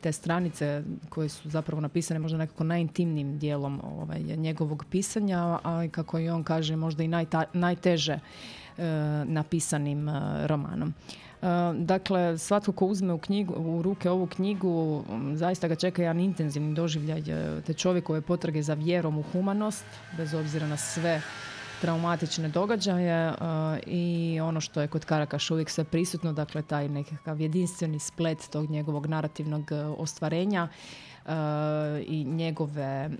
te 0.00 0.12
stranice 0.12 0.82
koje 1.08 1.28
su 1.28 1.50
zapravo 1.50 1.80
napisane 1.80 2.20
možda 2.20 2.38
nekako 2.38 2.64
najintimnijim 2.64 3.38
dijelom 3.38 3.80
ovaj, 3.84 4.20
njegovog 4.20 4.84
pisanja, 4.90 5.58
a 5.64 5.88
kako 5.90 6.18
i 6.18 6.28
on 6.28 6.44
kaže 6.44 6.76
možda 6.76 7.02
i 7.02 7.10
najteže 7.52 8.18
napisanim 9.24 10.08
romanom. 10.46 10.94
Dakle, 11.74 12.38
svatko 12.38 12.72
ko 12.72 12.86
uzme 12.86 13.12
u, 13.12 13.18
knjigu, 13.18 13.54
u 13.54 13.82
ruke 13.82 14.10
ovu 14.10 14.26
knjigu, 14.26 15.04
zaista 15.34 15.68
ga 15.68 15.74
čeka 15.74 16.02
jedan 16.02 16.20
intenzivni 16.20 16.74
doživljaj 16.74 17.20
e, 17.20 17.60
te 17.66 17.74
čovjekove 17.74 18.20
potrage 18.20 18.62
za 18.62 18.74
vjerom 18.74 19.18
u 19.18 19.22
humanost, 19.22 19.84
bez 20.16 20.34
obzira 20.34 20.66
na 20.66 20.76
sve 20.76 21.22
traumatične 21.80 22.48
događaje 22.48 23.28
e, 23.28 23.34
i 23.86 24.40
ono 24.42 24.60
što 24.60 24.80
je 24.80 24.88
kod 24.88 25.04
Karakaša 25.04 25.54
uvijek 25.54 25.70
sve 25.70 25.84
prisutno, 25.84 26.32
dakle 26.32 26.62
taj 26.62 26.88
nekakav 26.88 27.40
jedinstveni 27.40 27.98
splet 27.98 28.38
tog 28.50 28.70
njegovog 28.70 29.06
narativnog 29.06 29.72
e, 29.72 29.84
ostvarenja 29.84 30.68
i 32.06 32.24
njegove, 32.24 33.10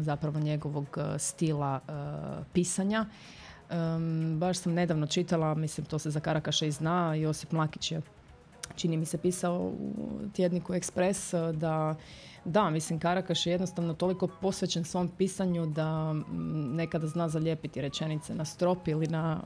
zapravo 0.00 0.40
njegovog 0.40 0.98
stila 1.18 1.80
pisanja. 2.52 3.06
Um, 3.72 4.36
baš 4.38 4.58
sam 4.58 4.72
nedavno 4.72 5.06
čitala, 5.06 5.54
mislim 5.54 5.86
to 5.86 5.98
se 5.98 6.10
za 6.10 6.20
Karakaša 6.20 6.66
i 6.66 6.70
zna, 6.70 7.14
Josip 7.14 7.52
Mlakić 7.52 7.92
je 7.92 8.00
čini 8.76 8.96
mi 8.96 9.04
se 9.04 9.18
pisao 9.18 9.58
u 9.58 10.20
tjedniku 10.34 10.74
Ekspres 10.74 11.34
da 11.54 11.94
da, 12.44 12.70
mislim 12.70 12.98
Karakaš 12.98 13.46
je 13.46 13.50
jednostavno 13.50 13.94
toliko 13.94 14.26
posvećen 14.26 14.84
svom 14.84 15.08
pisanju 15.18 15.66
da 15.66 16.12
nekada 16.74 17.06
zna 17.06 17.28
zalijepiti 17.28 17.80
rečenice 17.80 18.34
na 18.34 18.44
strop 18.44 18.88
ili 18.88 19.06
na 19.06 19.40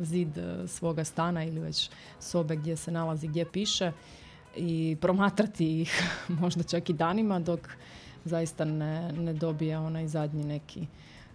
zid 0.00 0.38
e, 0.38 0.68
svoga 0.68 1.04
stana 1.04 1.44
ili 1.44 1.60
već 1.60 1.90
sobe 2.20 2.56
gdje 2.56 2.76
se 2.76 2.90
nalazi, 2.90 3.28
gdje 3.28 3.44
piše 3.44 3.92
i 4.56 4.96
promatrati 5.00 5.80
ih 5.80 6.02
možda 6.40 6.62
čak 6.62 6.90
i 6.90 6.92
danima 6.92 7.38
dok 7.38 7.60
zaista 8.24 8.64
ne, 8.64 9.12
ne 9.12 9.32
dobije 9.32 9.78
onaj 9.78 10.08
zadnji 10.08 10.44
neki 10.44 10.86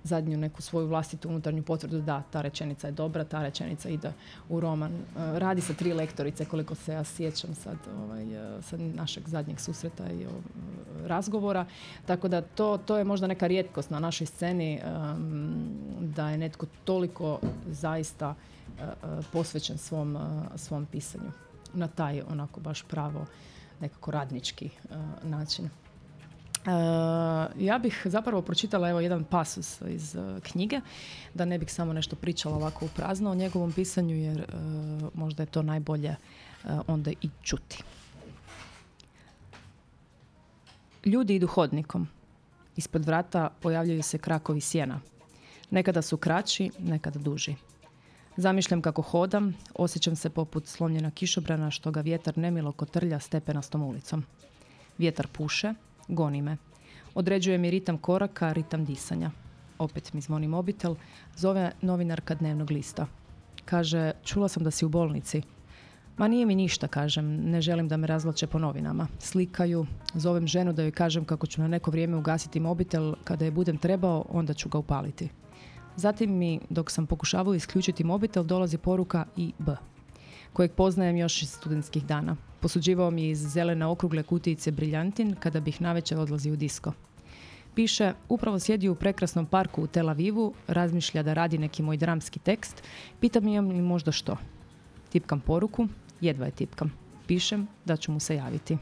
zadnju 0.07 0.37
neku 0.37 0.61
svoju 0.61 0.87
vlastitu 0.87 1.29
unutarnju 1.29 1.63
potvrdu 1.63 2.01
da 2.01 2.23
ta 2.31 2.41
rečenica 2.41 2.87
je 2.87 2.91
dobra, 2.91 3.23
ta 3.23 3.41
rečenica 3.41 3.89
ide 3.89 4.13
u 4.49 4.59
roman. 4.59 4.91
E, 4.93 5.01
radi 5.15 5.61
sa 5.61 5.73
tri 5.73 5.93
lektorice 5.93 6.45
koliko 6.45 6.75
se 6.75 6.93
ja 6.93 7.03
sjećam 7.03 7.55
sad 7.55 7.77
ovaj, 8.03 8.57
e, 8.57 8.61
sad 8.61 8.79
našeg 8.79 9.27
zadnjeg 9.27 9.59
susreta 9.59 10.11
i 10.11 10.25
razgovora. 11.05 11.65
Tako 12.05 12.27
da 12.27 12.41
to, 12.41 12.77
to 12.77 12.97
je 12.97 13.03
možda 13.03 13.27
neka 13.27 13.47
rijetkost 13.47 13.89
na 13.89 13.99
našoj 13.99 14.27
sceni 14.27 14.81
da 15.99 16.29
je 16.29 16.37
netko 16.37 16.65
toliko 16.83 17.39
zaista 17.67 18.35
posvećen 19.31 19.77
svom, 19.77 20.17
svom 20.55 20.85
pisanju 20.85 21.31
na 21.73 21.87
taj 21.87 22.21
onako 22.21 22.59
baš 22.59 22.83
pravo 22.83 23.25
nekako 23.79 24.11
radnički 24.11 24.69
način. 25.23 25.69
Ja 27.59 27.79
bih 27.81 28.01
zapravo 28.05 28.41
pročitala 28.41 28.89
evo 28.89 28.99
jedan 28.99 29.23
pasus 29.23 29.81
iz 29.81 30.15
uh, 30.15 30.39
knjige, 30.43 30.81
da 31.33 31.45
ne 31.45 31.59
bih 31.59 31.73
samo 31.73 31.93
nešto 31.93 32.15
pričala 32.15 32.55
ovako 32.55 32.85
u 32.85 32.89
prazno 32.95 33.31
o 33.31 33.35
njegovom 33.35 33.71
pisanju, 33.71 34.15
jer 34.15 34.39
uh, 34.39 35.09
možda 35.13 35.43
je 35.43 35.47
to 35.47 35.61
najbolje 35.61 36.15
onda 36.87 37.11
i 37.11 37.29
čuti. 37.41 37.83
Ljudi 41.05 41.35
idu 41.35 41.47
hodnikom. 41.47 42.07
Ispod 42.75 43.05
vrata 43.05 43.49
pojavljuju 43.61 44.03
se 44.03 44.17
krakovi 44.17 44.61
sjena. 44.61 44.99
Nekada 45.69 46.01
su 46.01 46.17
kraći, 46.17 46.71
nekada 46.79 47.19
duži. 47.19 47.55
Zamišljam 48.37 48.81
kako 48.81 49.01
hodam, 49.01 49.55
osjećam 49.75 50.15
se 50.15 50.29
poput 50.29 50.67
slomljena 50.67 51.11
kišobrana 51.11 51.71
što 51.71 51.91
ga 51.91 52.01
vjetar 52.01 52.37
nemilo 52.37 52.71
kotrlja 52.71 53.19
stepenastom 53.19 53.81
ulicom. 53.81 54.23
Vjetar 54.97 55.27
puše, 55.27 55.73
Goni 56.07 56.41
me. 56.41 56.57
Određuje 57.15 57.57
mi 57.57 57.71
ritam 57.71 57.97
koraka, 57.97 58.53
ritam 58.53 58.85
disanja. 58.85 59.31
Opet 59.79 60.13
mi 60.13 60.21
zvoni 60.21 60.47
mobitel, 60.47 60.95
zove 61.35 61.71
novinarka 61.81 62.35
dnevnog 62.35 62.71
lista. 62.71 63.07
Kaže, 63.65 64.11
čula 64.23 64.47
sam 64.47 64.63
da 64.63 64.71
si 64.71 64.85
u 64.85 64.89
bolnici. 64.89 65.41
Ma 66.17 66.27
nije 66.27 66.45
mi 66.45 66.55
ništa, 66.55 66.87
kažem, 66.87 67.25
ne 67.25 67.61
želim 67.61 67.87
da 67.87 67.97
me 67.97 68.07
razlače 68.07 68.47
po 68.47 68.59
novinama. 68.59 69.07
Slikaju, 69.19 69.85
zovem 70.13 70.47
ženu 70.47 70.73
da 70.73 70.81
joj 70.81 70.91
kažem 70.91 71.25
kako 71.25 71.47
ću 71.47 71.61
na 71.61 71.67
neko 71.67 71.91
vrijeme 71.91 72.17
ugasiti 72.17 72.59
mobitel, 72.59 73.13
kada 73.23 73.45
je 73.45 73.51
budem 73.51 73.77
trebao, 73.77 74.25
onda 74.29 74.53
ću 74.53 74.69
ga 74.69 74.77
upaliti. 74.77 75.29
Zatim 75.95 76.37
mi, 76.37 76.59
dok 76.69 76.91
sam 76.91 77.05
pokušavao 77.05 77.53
isključiti 77.53 78.03
mobitel, 78.03 78.43
dolazi 78.43 78.77
poruka 78.77 79.25
i 79.35 79.53
B 79.59 79.75
kojeg 80.57 80.71
poznajem 80.71 81.17
još 81.17 81.41
iz 81.41 81.49
studentskih 81.49 82.05
dana. 82.05 82.35
Posuđivao 82.59 83.11
mi 83.11 83.29
iz 83.29 83.39
zelene 83.39 83.85
okrugle 83.85 84.23
kutijice 84.23 84.71
briljantin 84.71 85.35
kada 85.39 85.59
bih 85.59 85.81
navečer 85.81 86.17
odlazio 86.19 86.53
u 86.53 86.55
disko. 86.55 86.93
Piše, 87.75 88.13
upravo 88.29 88.59
sjedi 88.59 88.89
u 88.89 88.95
prekrasnom 88.95 89.45
parku 89.45 89.83
u 89.83 89.87
Tel 89.87 90.09
Avivu, 90.09 90.53
razmišlja 90.67 91.23
da 91.23 91.33
radi 91.33 91.57
neki 91.57 91.83
moj 91.83 91.97
dramski 91.97 92.39
tekst, 92.39 92.83
pita 93.19 93.39
mi 93.39 93.53
imam 93.53 93.69
li 93.69 93.81
možda 93.81 94.11
što. 94.11 94.37
Tipkam 95.09 95.39
poruku, 95.39 95.87
jedva 96.21 96.45
je 96.45 96.51
tipkam. 96.51 96.93
Pišem 97.27 97.67
da 97.85 97.97
ću 97.97 98.11
mu 98.11 98.19
se 98.19 98.35
javiti. 98.35 98.77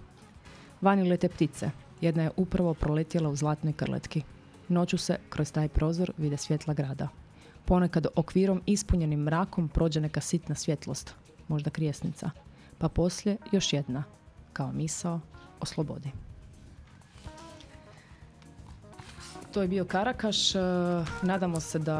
Vani 0.82 1.10
lete 1.10 1.30
ptice, 1.30 1.72
jedna 2.02 2.24
je 2.24 2.32
upravo 2.38 2.74
proletjela 2.74 3.30
u 3.30 3.36
zlatnoj 3.36 3.74
krletki. 3.74 4.22
Noću 4.68 4.98
se 4.98 5.18
kroz 5.30 5.52
taj 5.52 5.68
prozor 5.68 6.12
vide 6.18 6.38
svjetla 6.38 6.74
grada. 6.74 7.08
Ponekad 7.66 8.08
okvirom 8.16 8.62
ispunjenim 8.66 9.20
mrakom 9.20 9.68
prođe 9.70 10.02
neka 10.02 10.22
sitna 10.22 10.56
svjetlost, 10.56 11.16
možda 11.48 11.70
krijesnica, 11.70 12.30
pa 12.78 12.90
poslije 12.90 13.38
još 13.52 13.74
jedna, 13.74 14.04
kao 14.54 14.72
misao 14.72 15.20
o 15.60 15.66
slobodi. 15.66 16.12
To 19.56 19.62
je 19.62 19.68
bio 19.68 19.86
Karakaš. 19.86 20.56
E, 20.56 20.60
nadamo 21.22 21.60
se 21.60 21.80
da, 21.80 21.98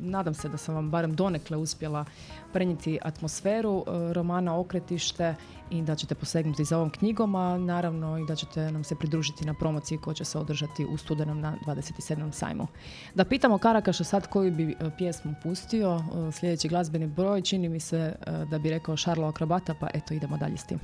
nadam 0.00 0.34
se 0.34 0.48
da 0.48 0.56
sam 0.56 0.74
vam 0.74 0.90
barem 0.90 1.14
donekle 1.14 1.56
uspjela 1.56 2.04
prenijeti 2.52 2.98
atmosferu 3.02 3.84
e, 3.86 4.12
romana 4.12 4.58
Okretište 4.58 5.34
i 5.70 5.82
da 5.82 5.94
ćete 5.94 6.14
posegnuti 6.14 6.64
za 6.64 6.76
ovom 6.76 6.90
knjigom, 6.90 7.34
a 7.34 7.58
naravno 7.58 8.18
i 8.18 8.26
da 8.26 8.36
ćete 8.36 8.72
nam 8.72 8.84
se 8.84 8.94
pridružiti 8.94 9.46
na 9.46 9.54
promociji 9.54 9.98
koja 9.98 10.14
će 10.14 10.24
se 10.24 10.38
održati 10.38 10.84
u 10.84 10.96
studenom 10.96 11.40
na 11.40 11.56
27. 11.66 12.32
sajmu. 12.32 12.66
Da 13.14 13.24
pitamo 13.24 13.58
Karakaša 13.58 14.04
sad 14.04 14.26
koju 14.26 14.52
bi 14.52 14.70
e, 14.70 14.90
pjesmu 14.98 15.34
pustio, 15.42 16.02
sljedeći 16.32 16.68
glazbeni 16.68 17.06
broj, 17.06 17.42
čini 17.42 17.68
mi 17.68 17.80
se 17.80 18.14
da 18.50 18.58
bi 18.58 18.70
rekao 18.70 18.96
Šarlo 18.96 19.28
Akrobata, 19.28 19.74
pa 19.80 19.88
eto 19.94 20.14
idemo 20.14 20.36
dalje 20.36 20.56
s 20.56 20.64
tim. 20.64 20.80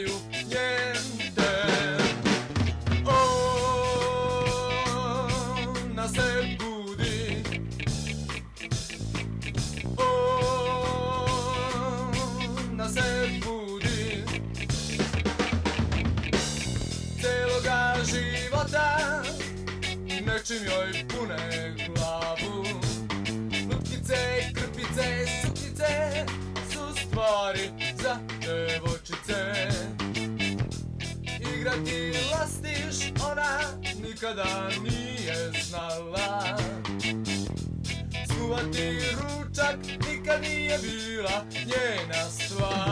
znaju 0.00 0.20
niente 0.32 1.50
Ona 5.84 6.08
se 6.08 6.56
budi. 6.58 7.42
Ona 12.72 12.88
se 12.88 13.28
budi. 13.44 14.24
Celoga 17.20 17.96
života 18.04 19.22
Nečim 20.26 20.64
joj 20.64 21.09
nikada 34.20 34.68
nije 34.82 35.62
znala. 35.62 36.58
Skuvati 38.28 38.98
ručak 39.12 39.76
nikad 40.08 40.40
nije 40.42 40.78
bila 40.78 41.44
njena 41.52 42.24
stvar. 42.30 42.89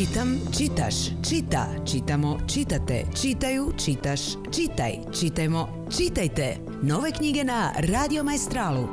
Čitam, 0.00 0.38
čitaš, 0.58 0.94
čita, 1.28 1.66
čitamo, 1.92 2.38
čitate, 2.48 3.04
čitaju, 3.22 3.72
čitaš, 3.84 4.20
čitaj, 4.56 4.92
čitajmo, 5.20 5.86
čitajte. 5.96 6.56
Nove 6.82 7.12
knjige 7.12 7.44
na 7.44 7.72
Radio 7.76 8.24
Majstralu. 8.24 8.88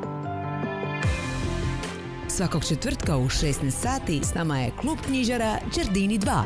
Svakog 2.27 2.65
četvrtka 2.67 3.17
u 3.17 3.25
16 3.25 3.71
sati 3.71 4.19
s 4.23 4.33
nama 4.33 4.59
je 4.59 4.71
klub 4.81 4.97
knjižara 5.07 5.59
Đerdini 5.75 6.19
2. 6.19 6.43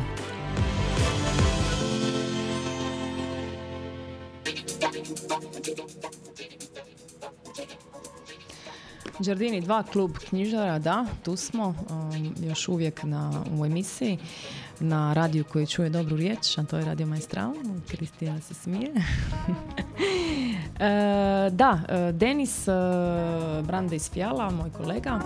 Đardini 9.25 9.61
2, 9.61 9.83
klub 9.91 10.17
knjižara, 10.29 10.79
da, 10.79 11.05
tu 11.23 11.35
smo, 11.35 11.67
um, 11.67 12.35
još 12.43 12.67
uvijek 12.67 13.03
na, 13.03 13.43
u 13.59 13.65
emisiji, 13.65 14.17
na 14.81 15.13
radiju 15.13 15.43
koji 15.43 15.67
čuje 15.67 15.89
dobru 15.89 16.17
riječ, 16.17 16.57
a 16.57 16.63
to 16.63 16.77
je 16.77 16.85
Radio 16.85 17.07
Maestral, 17.07 17.53
Kristina 17.87 18.41
se 18.41 18.53
smije. 18.53 18.91
E, 20.79 21.49
da, 21.49 21.79
e, 21.89 22.11
Denis 22.11 22.67
e, 22.67 22.71
Brande 23.63 23.95
iz 23.95 24.11
Fjala, 24.11 24.49
moj 24.49 24.69
kolega, 24.69 25.19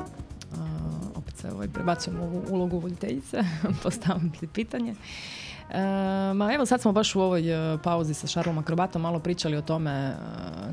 opet 1.15 1.37
se 1.37 1.51
ovaj, 1.51 1.67
prebacujem 1.67 2.19
u 2.21 2.41
ulogu 2.49 2.79
voditeljice, 2.79 3.43
postavim 3.83 4.31
ti 4.39 4.47
pitanje. 4.47 4.95
E, 5.71 5.79
ma 6.33 6.53
evo 6.53 6.65
sad 6.65 6.81
smo 6.81 6.91
baš 6.91 7.15
u 7.15 7.21
ovoj 7.21 7.43
pauzi 7.83 8.13
sa 8.13 8.27
Šarlom 8.27 8.57
Akrobatom 8.57 9.01
malo 9.01 9.19
pričali 9.19 9.57
o 9.57 9.61
tome 9.61 10.15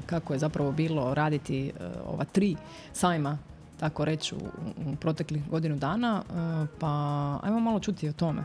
kako 0.06 0.32
je 0.32 0.38
zapravo 0.38 0.72
bilo 0.72 1.14
raditi 1.14 1.72
ova 2.06 2.24
tri 2.24 2.56
sajma 2.92 3.38
tako 3.80 4.04
reći 4.04 4.34
u, 4.34 4.38
proteklih 5.00 5.48
godinu 5.48 5.76
dana, 5.76 6.22
pa 6.78 6.88
ajmo 7.42 7.60
malo 7.60 7.80
čuti 7.80 8.08
o 8.08 8.12
tome. 8.12 8.42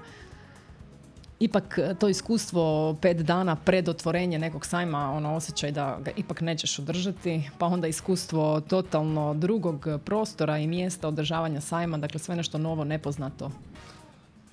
Ipak 1.40 1.78
e, 1.78 1.96
to 2.00 2.10
iskustvo 2.10 2.96
pet 3.02 3.18
dana 3.18 3.56
pred 3.56 3.90
otvorenje 3.90 4.40
nekog 4.40 4.66
sajma, 4.66 5.12
ono 5.12 5.36
osjećaj 5.36 5.72
da 5.72 6.00
ga 6.06 6.12
ipak 6.16 6.42
nećeš 6.42 6.80
održati, 6.80 7.50
pa 7.58 7.66
onda 7.66 7.88
iskustvo 7.88 8.62
totalno 8.62 9.34
drugog 9.34 9.88
prostora 10.06 10.58
i 10.58 10.68
mjesta 10.68 11.08
održavanja 11.08 11.62
sajma, 11.62 11.98
dakle 11.98 12.20
sve 12.20 12.36
nešto 12.36 12.58
novo, 12.58 12.84
nepoznato. 12.84 13.52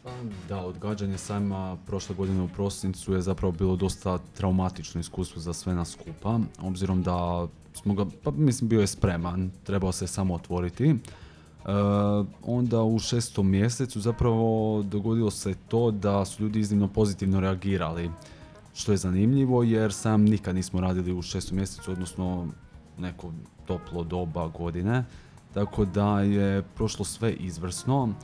Pa 0.02 0.10
Da, 0.48 0.60
odgađanje 0.60 1.18
sajma 1.18 1.76
prošle 1.86 2.14
godine 2.14 2.42
u 2.42 2.48
prosincu 2.48 3.14
je 3.14 3.20
zapravo 3.20 3.52
bilo 3.52 3.76
dosta 3.76 4.18
traumatično 4.36 5.00
iskustvo 5.00 5.40
za 5.40 5.52
sve 5.52 5.74
nas 5.74 5.90
skupa, 5.90 6.38
obzirom 6.62 7.02
da 7.02 7.46
smo 7.74 7.94
ga, 7.94 8.06
pa 8.22 8.30
mislim 8.30 8.68
bio 8.68 8.80
je 8.80 8.86
spreman, 8.86 9.50
trebao 9.62 9.92
se 9.92 10.06
samo 10.06 10.34
otvoriti. 10.34 10.94
E, 11.64 11.70
onda 12.42 12.82
u 12.82 12.98
šestom 12.98 13.50
mjesecu 13.50 14.00
zapravo 14.00 14.82
dogodilo 14.82 15.30
se 15.30 15.54
to 15.68 15.90
da 15.90 16.24
su 16.24 16.42
ljudi 16.42 16.60
iznimno 16.60 16.88
pozitivno 16.88 17.40
reagirali, 17.40 18.10
što 18.74 18.92
je 18.92 18.98
zanimljivo 18.98 19.62
jer 19.62 19.92
sam 19.92 20.22
nikad 20.22 20.54
nismo 20.54 20.80
radili 20.80 21.12
u 21.12 21.22
šestom 21.22 21.56
mjesecu, 21.56 21.92
odnosno 21.92 22.48
neko 22.98 23.32
toplo 23.66 24.04
doba 24.04 24.48
godine, 24.48 25.04
tako 25.54 25.84
da 25.84 26.20
je 26.20 26.62
prošlo 26.62 27.04
sve 27.04 27.32
izvrsno. 27.32 28.14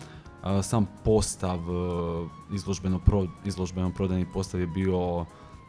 A, 0.43 0.63
sam 0.63 0.87
postav, 1.05 1.59
e, 1.59 2.55
izložbeno, 2.55 2.99
pro, 2.99 3.27
izložbeno 3.45 3.91
prodajni 3.91 4.27
postav 4.33 4.61
je 4.61 4.67
bio 4.67 5.27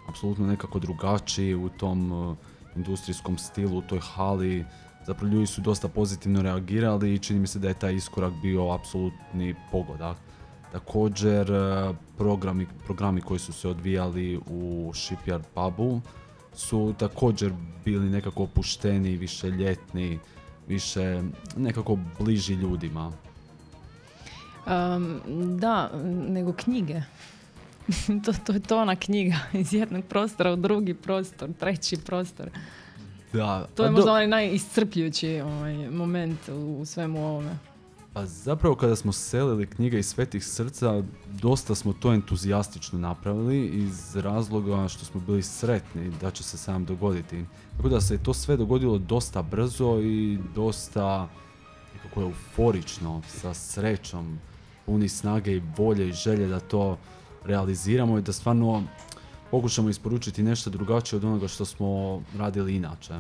apsolutno 0.10 0.48
nekako 0.48 0.80
drugačiji 0.80 1.56
u 1.56 1.70
tom 1.70 2.36
industrijskom 2.76 3.38
stilu, 3.38 3.78
u 3.78 3.82
toj 3.82 4.00
hali. 4.00 4.66
Zapravo 5.06 5.34
ljudi 5.34 5.48
su 5.48 5.62
dosta 5.62 5.88
pozitivno 5.88 6.42
reagirali 6.42 7.14
i 7.14 7.20
čini 7.20 7.40
mi 7.40 7.48
se 7.48 7.60
da 7.60 7.68
je 7.68 7.74
taj 7.74 7.96
iskorak 7.96 8.34
bio 8.42 8.72
apsolutni 8.72 9.56
pogodak. 9.72 10.18
Također, 10.72 11.52
e, 11.52 11.94
programi, 12.18 12.68
programi 12.86 13.22
koji 13.22 13.40
su 13.40 13.54
se 13.54 13.68
odvijali 13.68 14.38
u 14.38 14.92
Shipyard 14.94 15.44
pubu 15.54 16.02
su 16.54 16.94
također 17.00 17.54
bili 17.86 18.10
nekako 18.10 18.44
opušteni, 18.44 19.18
više 19.18 19.50
ljetni, 19.50 20.20
više 20.68 21.22
nekako 21.58 21.98
bliži 22.20 22.54
ljudima. 22.54 23.12
Um, 24.68 25.22
da, 25.60 25.92
nego 26.28 26.54
knjige. 26.54 27.02
to, 28.26 28.34
to 28.46 28.54
je 28.54 28.60
to 28.60 28.82
ona 28.82 28.96
knjiga 28.96 29.36
iz 29.54 29.74
jednog 29.74 30.06
prostora 30.06 30.54
u 30.54 30.56
drugi 30.56 30.94
prostor, 30.94 31.50
treći 31.60 31.98
prostor. 31.98 32.50
Da, 33.34 33.68
To 33.76 33.84
je 33.84 33.88
pa 33.88 33.92
možda 33.92 34.06
do- 34.06 34.12
onaj 34.12 34.28
najiscrpljujući 34.28 35.42
ovaj, 35.42 35.90
moment 35.90 36.50
u, 36.50 36.78
u 36.82 36.86
svemu 36.86 37.28
ovome. 37.28 37.58
Pa 38.14 38.26
zapravo 38.26 38.76
kada 38.76 38.96
smo 38.96 39.12
selili 39.12 39.68
knjige 39.68 40.00
iz 40.00 40.06
Svetih 40.08 40.46
srca, 40.46 41.04
dosta 41.42 41.76
smo 41.76 41.94
to 41.94 42.14
entuzijastično 42.14 43.00
napravili 43.00 43.66
iz 43.66 44.16
razloga 44.16 44.88
što 44.88 45.06
smo 45.06 45.22
bili 45.22 45.44
sretni 45.44 46.12
da 46.22 46.32
će 46.32 46.44
se 46.44 46.58
sam 46.58 46.86
dogoditi. 46.86 47.46
Tako 47.78 47.90
da 47.90 48.02
se 48.02 48.18
to 48.24 48.34
sve 48.34 48.58
dogodilo 48.58 48.98
dosta 48.98 49.42
brzo 49.42 50.00
i 50.00 50.38
dosta 50.56 51.28
nekako 51.94 52.22
euforično, 52.22 53.22
sa 53.28 53.54
srećom, 53.54 54.40
puni 54.86 55.10
snage 55.10 55.56
i 55.56 55.62
volje 55.78 56.10
i 56.10 56.14
želje 56.14 56.48
da 56.48 56.60
to 56.60 56.98
realiziramo 57.46 58.18
i 58.18 58.22
da 58.22 58.32
stvarno 58.34 58.84
pokušamo 59.52 59.90
isporučiti 59.90 60.44
nešto 60.44 60.70
drugačije 60.70 61.18
od 61.18 61.26
onoga 61.26 61.48
što 61.48 61.66
smo 61.66 62.22
radili 62.38 62.76
inače. 62.76 63.14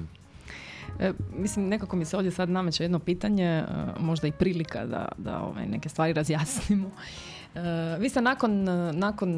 E, 0.99 1.13
mislim, 1.37 1.67
nekako 1.67 1.95
mi 1.95 2.05
se 2.05 2.17
ovdje 2.17 2.31
sad 2.31 2.49
nameće 2.49 2.83
jedno 2.83 2.99
pitanje, 2.99 3.45
e, 3.45 3.65
možda 3.99 4.27
i 4.27 4.31
prilika 4.31 4.85
da, 4.85 5.07
da 5.17 5.41
ovaj, 5.41 5.65
neke 5.65 5.89
stvari 5.89 6.13
razjasnimo. 6.13 6.89
E, 7.55 7.97
vi 7.99 8.09
ste 8.09 8.21
nakon, 8.21 8.63
nakon 8.93 9.31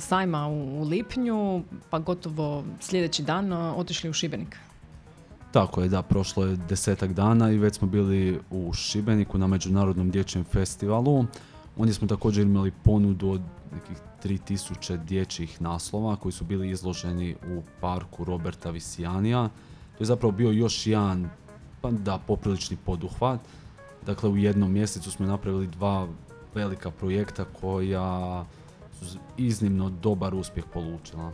sajma 0.00 0.48
u, 0.48 0.80
u 0.80 0.84
lipnju, 0.84 1.62
pa 1.90 1.98
gotovo 1.98 2.64
sljedeći 2.80 3.22
dan, 3.22 3.52
e, 3.52 3.56
otišli 3.56 4.10
u 4.10 4.12
Šibenik. 4.12 4.56
Tako 5.52 5.82
je, 5.82 5.88
da, 5.88 6.02
prošlo 6.02 6.46
je 6.46 6.56
desetak 6.56 7.12
dana 7.12 7.50
i 7.50 7.58
već 7.58 7.74
smo 7.74 7.88
bili 7.88 8.40
u 8.50 8.72
Šibeniku 8.72 9.38
na 9.38 9.46
Međunarodnom 9.46 10.10
dječjem 10.10 10.44
festivalu. 10.44 11.24
Ondje 11.76 11.94
smo 11.94 12.08
također 12.08 12.46
imali 12.46 12.72
ponudu 12.84 13.30
od 13.30 13.40
nekih 13.72 13.96
3000 14.24 15.04
dječjih 15.04 15.62
naslova 15.62 16.16
koji 16.16 16.32
su 16.32 16.44
bili 16.44 16.70
izloženi 16.70 17.36
u 17.48 17.62
parku 17.80 18.24
Roberta 18.24 18.70
Visijanija. 18.70 19.48
To 19.98 20.02
je 20.02 20.06
zapravo 20.06 20.32
bio 20.32 20.50
još 20.50 20.86
jedan, 20.86 21.30
pa 21.80 21.90
da, 21.90 22.18
poprilični 22.26 22.76
poduhvat. 22.76 23.40
Dakle, 24.06 24.30
u 24.30 24.36
jednom 24.36 24.72
mjesecu 24.72 25.10
smo 25.10 25.26
napravili 25.26 25.66
dva 25.66 26.08
velika 26.54 26.90
projekta 26.90 27.44
koja 27.60 28.44
su 29.02 29.18
iznimno 29.36 29.90
dobar 29.90 30.34
uspjeh 30.34 30.64
polučila. 30.72 31.32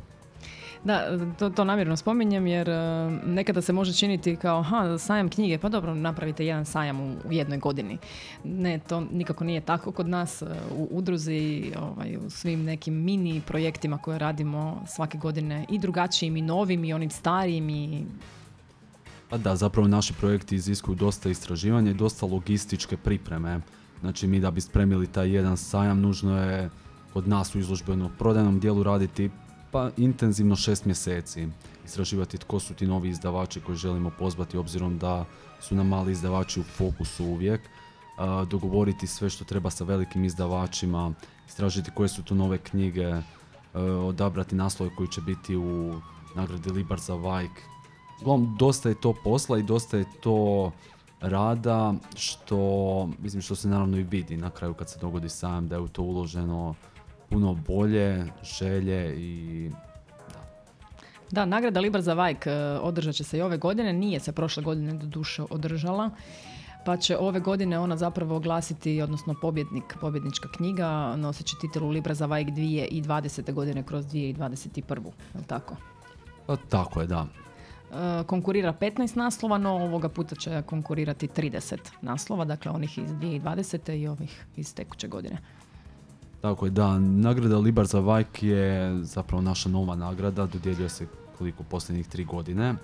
Da, 0.87 1.19
to, 1.39 1.51
to 1.51 1.65
namjerno 1.65 1.97
spominjem 1.97 2.47
jer 2.47 2.69
e, 2.69 3.11
nekada 3.27 3.63
se 3.63 3.73
može 3.73 3.93
činiti 3.93 4.37
kao 4.37 4.59
aha, 4.59 4.99
sajam 4.99 5.29
knjige, 5.29 5.59
pa 5.59 5.69
dobro, 5.69 5.95
napravite 5.95 6.47
jedan 6.47 6.65
sajam 6.65 7.01
u, 7.01 7.17
jednoj 7.31 7.59
godini. 7.59 7.99
Ne, 8.45 8.79
to 8.89 9.01
nikako 9.01 9.45
nije 9.45 9.61
tako 9.61 9.93
kod 9.93 10.09
nas 10.09 10.43
e, 10.43 10.47
u 10.77 10.89
udruzi, 10.91 11.73
ovaj, 11.79 12.17
u 12.17 12.31
svim 12.31 12.65
nekim 12.65 12.95
mini 12.95 13.43
projektima 13.47 13.99
koje 13.99 14.19
radimo 14.19 14.83
svake 14.87 15.19
godine 15.19 15.65
i 15.69 15.79
drugačijim 15.79 16.37
i 16.37 16.43
novim 16.43 16.85
i 16.85 16.93
onim 16.93 17.11
starijim 17.11 17.69
i 17.69 18.05
Pa 19.29 19.39
da, 19.39 19.57
zapravo 19.57 19.89
naši 19.89 20.13
projekti 20.13 20.55
iziskuju 20.55 20.95
dosta 20.95 21.29
istraživanja 21.29 21.91
i 21.91 21.95
dosta 21.95 22.27
logističke 22.27 22.97
pripreme. 22.97 23.61
Znači 24.01 24.27
mi 24.27 24.41
da 24.41 24.51
bi 24.51 24.61
spremili 24.61 25.07
taj 25.07 25.35
jedan 25.35 25.57
sajam 25.57 26.01
nužno 26.01 26.43
je 26.43 26.71
kod 27.13 27.29
nas 27.29 27.55
u 27.55 27.59
izložbenom 27.59 28.11
prodajnom 28.19 28.61
dijelu 28.61 28.83
raditi 28.83 29.31
pa 29.77 29.91
intenzivno 29.97 30.57
šest 30.57 30.85
mjeseci. 30.85 31.49
Istraživati 31.85 32.39
tko 32.39 32.61
su 32.61 32.75
ti 32.75 32.87
novi 32.87 33.09
izdavači 33.09 33.61
koji 33.61 33.77
želimo 33.77 34.11
pozvati 34.19 34.57
obzirom 34.59 34.99
da 34.99 35.25
su 35.61 35.75
nam 35.75 35.89
mali 35.89 36.13
izdavači 36.13 36.61
u 36.61 36.63
fokusu 36.63 37.25
uvijek. 37.25 37.61
Dogovoriti 38.51 39.07
sve 39.07 39.31
što 39.31 39.45
treba 39.45 39.71
sa 39.71 39.85
velikim 39.85 40.25
izdavačima, 40.25 41.13
istražiti 41.49 41.91
koje 41.95 42.09
su 42.09 42.23
to 42.23 42.35
nove 42.35 42.59
knjige, 42.59 43.03
e, 43.03 43.23
odabrati 43.81 44.55
naslove 44.55 44.91
koji 44.97 45.09
će 45.09 45.21
biti 45.21 45.57
u 45.57 46.01
nagradi 46.35 46.71
Libar 46.71 47.01
za 47.01 47.15
Vajk, 47.15 47.63
Uglavnom, 48.21 48.57
dosta 48.59 48.89
je 48.89 49.01
to 49.01 49.15
posla 49.25 49.59
i 49.59 49.63
dosta 49.63 49.97
je 49.97 50.05
to 50.21 50.73
rada 51.21 51.95
što, 52.15 52.57
mislim 53.19 53.43
što 53.43 53.55
se 53.55 53.69
naravno 53.69 53.97
i 53.99 54.03
vidi 54.03 54.37
na 54.37 54.51
kraju 54.51 54.75
kad 54.75 54.91
se 54.91 54.99
dogodi 55.01 55.29
sajam 55.29 55.69
da 55.69 55.75
je 55.75 55.81
u 55.81 55.89
to 55.89 56.03
uloženo 56.03 56.75
puno 57.31 57.55
bolje, 57.55 58.25
želje 58.43 59.15
i 59.19 59.71
Da, 61.31 61.45
nagrada 61.45 61.81
Libar 61.81 62.03
za 62.03 62.15
Vajk 62.15 62.47
e, 62.47 62.53
održat 62.83 63.15
će 63.15 63.25
se 63.25 63.39
i 63.39 63.43
ove 63.43 63.57
godine, 63.59 63.93
nije 63.93 64.21
se 64.21 64.33
prošle 64.33 64.63
godine 64.63 64.95
do 64.95 65.07
duše 65.07 65.43
održala, 65.51 66.11
pa 66.85 66.97
će 66.97 67.17
ove 67.19 67.41
godine 67.41 67.79
ona 67.79 67.97
zapravo 67.97 68.37
oglasiti, 68.37 69.03
odnosno 69.03 69.35
pobjednik, 69.43 69.97
pobjednička 70.01 70.49
knjiga, 70.57 71.17
nosit 71.17 71.47
će 71.47 71.57
titulu 71.61 71.91
Libra 71.91 72.15
za 72.15 72.27
Vajk 72.27 72.49
2020. 72.49 73.53
godine 73.53 73.83
kroz 73.83 74.07
2021. 74.07 75.05
Je 75.35 75.41
li 75.41 75.45
tako? 75.47 75.77
pa, 76.47 76.57
tako 76.57 77.01
je 77.01 77.07
da. 77.07 77.27
E, 77.93 78.25
konkurira 78.27 78.73
15 78.81 79.17
naslova, 79.17 79.59
no 79.59 79.71
ovoga 79.71 80.09
puta 80.09 80.35
će 80.35 80.63
konkurirati 80.67 81.29
30 81.29 81.77
naslova, 82.03 82.45
dakle 82.45 82.73
onih 82.73 82.99
iz 82.99 83.11
2020. 83.11 83.93
i 83.93 84.09
ovih 84.09 84.47
iz 84.57 84.75
tekuće 84.75 85.09
godine. 85.09 85.39
Tako 86.47 86.65
je 86.67 86.71
da, 86.71 86.99
nagrada 86.99 87.59
Libar 87.59 87.87
za 87.87 88.01
Vajk 88.01 88.43
je 88.43 88.99
zapravo 89.03 89.43
naša 89.43 89.69
nova 89.69 89.97
nagrada, 89.97 90.47
dodjeljuje 90.47 90.89
se 90.89 91.07
koliko 91.39 91.63
posljednjih 91.63 92.09
tri 92.09 92.25
godine. 92.25 92.75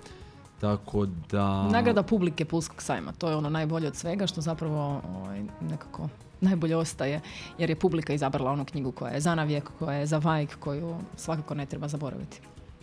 Tako 0.60 1.06
da... 1.30 1.68
Nagrada 1.68 2.02
publike 2.02 2.44
Pulskog 2.44 2.82
sajma, 2.82 3.12
to 3.12 3.28
je 3.28 3.36
ono 3.36 3.50
najbolje 3.50 3.88
od 3.88 3.96
svega 3.96 4.26
što 4.26 4.40
zapravo 4.40 5.00
ovaj, 5.16 5.42
nekako 5.60 6.08
najbolje 6.40 6.76
ostaje 6.76 7.20
jer 7.58 7.70
je 7.70 7.76
publika 7.76 8.12
izabrala 8.12 8.50
onu 8.50 8.64
knjigu 8.64 8.92
koja 8.92 9.12
je 9.12 9.20
za 9.20 9.34
navijek, 9.34 9.70
koja 9.78 9.96
je 9.96 10.06
za 10.06 10.18
vajk, 10.18 10.58
koju 10.60 10.94
svakako 11.16 11.54
ne 11.54 11.66
treba 11.66 11.88
zaboraviti. 11.88 12.40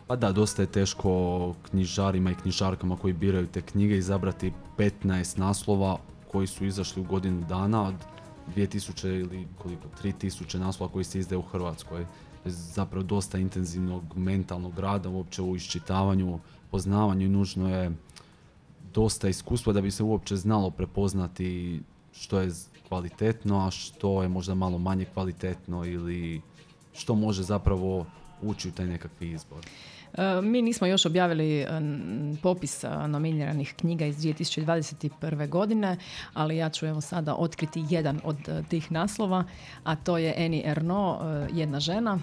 Pa 0.07 0.15
da, 0.15 0.31
dosta 0.31 0.61
je 0.61 0.71
teško 0.71 1.53
knjižarima 1.69 2.31
i 2.31 2.35
knjižarkama 2.35 2.97
koji 2.97 3.13
biraju 3.13 3.47
te 3.47 3.61
knjige 3.61 3.97
izabrati 3.97 4.53
15 4.77 5.39
naslova 5.39 5.97
koji 6.31 6.47
su 6.47 6.65
izašli 6.65 7.01
u 7.01 7.05
godinu 7.05 7.45
dana 7.49 7.87
od 7.87 7.95
2000 8.55 9.19
ili 9.19 9.47
koliko, 9.57 9.87
3000 10.03 10.57
naslova 10.59 10.91
koji 10.91 11.05
se 11.05 11.19
izdaje 11.19 11.37
u 11.37 11.41
Hrvatskoj. 11.41 12.05
Zapravo 12.45 13.03
dosta 13.03 13.37
intenzivnog 13.37 14.17
mentalnog 14.17 14.79
rada 14.79 15.09
uopće 15.09 15.41
u 15.41 15.55
iščitavanju, 15.55 16.39
poznavanju 16.71 17.25
i 17.25 17.29
nužno 17.29 17.75
je 17.75 17.91
dosta 18.93 19.29
iskustva 19.29 19.73
da 19.73 19.81
bi 19.81 19.91
se 19.91 20.03
uopće 20.03 20.35
znalo 20.35 20.71
prepoznati 20.71 21.81
što 22.13 22.39
je 22.39 22.51
kvalitetno, 22.87 23.67
a 23.67 23.71
što 23.71 24.23
je 24.23 24.29
možda 24.29 24.55
malo 24.55 24.77
manje 24.77 25.05
kvalitetno 25.05 25.85
ili 25.85 26.41
što 26.93 27.15
može 27.15 27.43
zapravo 27.43 28.05
ući 28.41 28.69
u 28.69 28.71
taj 28.71 28.87
nekakvi 28.87 29.31
izbor. 29.31 29.65
E, 30.13 30.41
Mi 30.41 30.61
nismo 30.61 30.87
još 30.87 31.05
objavili 31.05 31.59
e, 31.59 31.67
popis 32.43 32.83
e, 32.83 33.07
nominiranih 33.07 33.73
knjiga 33.77 34.05
iz 34.05 34.17
2021. 34.17 35.49
godine, 35.49 35.97
ali 36.33 36.57
ja 36.57 36.69
ću 36.69 36.85
evo 36.85 37.01
sada 37.01 37.35
otkriti 37.35 37.85
jedan 37.89 38.19
od 38.23 38.37
tih 38.69 38.91
naslova, 38.91 39.43
a 39.83 39.95
to 39.95 40.17
je 40.17 40.33
Eni 40.37 40.63
Erno, 40.65 41.19
jedna 41.53 41.79
žena. 41.79 42.19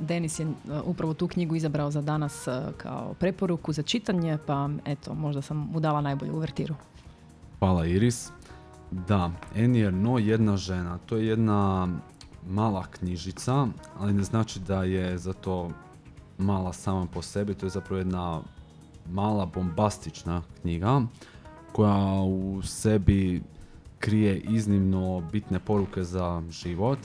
Denis 0.00 0.38
je 0.38 0.46
upravo 0.84 1.14
tu 1.14 1.28
knjigu 1.28 1.54
izabrao 1.54 1.90
za 1.90 2.02
danas 2.02 2.48
kao 2.76 3.14
preporuku 3.18 3.72
za 3.72 3.82
čitanje, 3.82 4.38
pa 4.46 4.68
eto, 4.84 5.14
možda 5.14 5.42
sam 5.42 5.56
mu 5.56 5.80
dala 5.80 6.00
najbolju 6.00 6.36
uvertiru. 6.36 6.74
Hvala 7.58 7.86
Iris. 7.86 8.30
Da, 8.90 9.30
Eni 9.54 9.92
no 9.92 10.18
jedna 10.18 10.56
žena. 10.56 10.98
To 11.06 11.16
je 11.16 11.26
jedna 11.26 11.88
mala 12.48 12.84
knjižica, 12.86 13.66
ali 13.98 14.12
ne 14.12 14.22
znači 14.22 14.60
da 14.60 14.84
je 14.84 15.18
zato 15.18 15.70
mala 16.38 16.72
sama 16.72 17.06
po 17.06 17.22
sebi. 17.22 17.54
To 17.54 17.66
je 17.66 17.70
zapravo 17.70 17.98
jedna 17.98 18.40
mala 19.10 19.46
bombastična 19.46 20.42
knjiga 20.60 21.02
koja 21.72 22.22
u 22.22 22.62
sebi 22.62 23.42
krije 23.98 24.38
iznimno 24.38 25.22
bitne 25.32 25.60
poruke 25.60 26.04
za 26.04 26.42
život. 26.50 26.98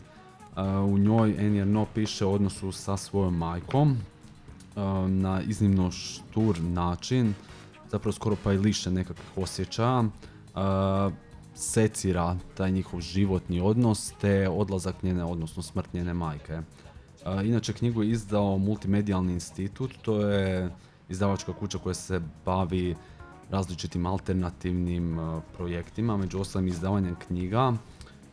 E, 0.58 0.62
U 0.78 0.98
njoj 0.98 1.36
Eni 1.38 1.66
no 1.66 1.86
piše 1.94 2.26
o 2.26 2.32
odnosu 2.32 2.72
sa 2.72 2.98
svojom 2.98 3.38
majkom 3.38 3.92
e, 3.92 3.98
na 5.08 5.42
iznimno 5.42 5.92
štur 5.92 6.62
način, 6.62 7.34
zapravo 7.92 8.12
skoro 8.12 8.36
pa 8.44 8.54
i 8.54 8.58
liše 8.58 8.92
nekakvih 8.92 9.38
osjećaja. 9.38 10.04
Uh, 10.56 11.14
secira 11.56 12.38
taj 12.58 12.72
njihov 12.72 13.02
životni 13.02 13.62
odnos 13.62 14.14
te 14.22 14.50
odlazak 14.50 15.04
njene, 15.04 15.24
odnosno 15.24 15.64
smrt 15.64 15.94
njene 15.94 16.14
majke. 16.14 16.62
Inače 17.44 17.74
knjigu 17.74 18.04
je 18.04 18.10
izdao 18.10 18.58
Multimedijalni 18.58 19.34
institut, 19.34 19.92
to 20.02 20.22
je 20.22 20.70
izdavačka 21.10 21.54
kuća 21.54 21.78
koja 21.78 21.94
se 21.94 22.22
bavi 22.46 22.96
različitim 23.50 24.06
alternativnim 24.06 25.20
projektima, 25.58 26.18
među 26.18 26.40
ostalim 26.40 26.68
izdavanjem 26.68 27.16
knjiga, 27.28 27.74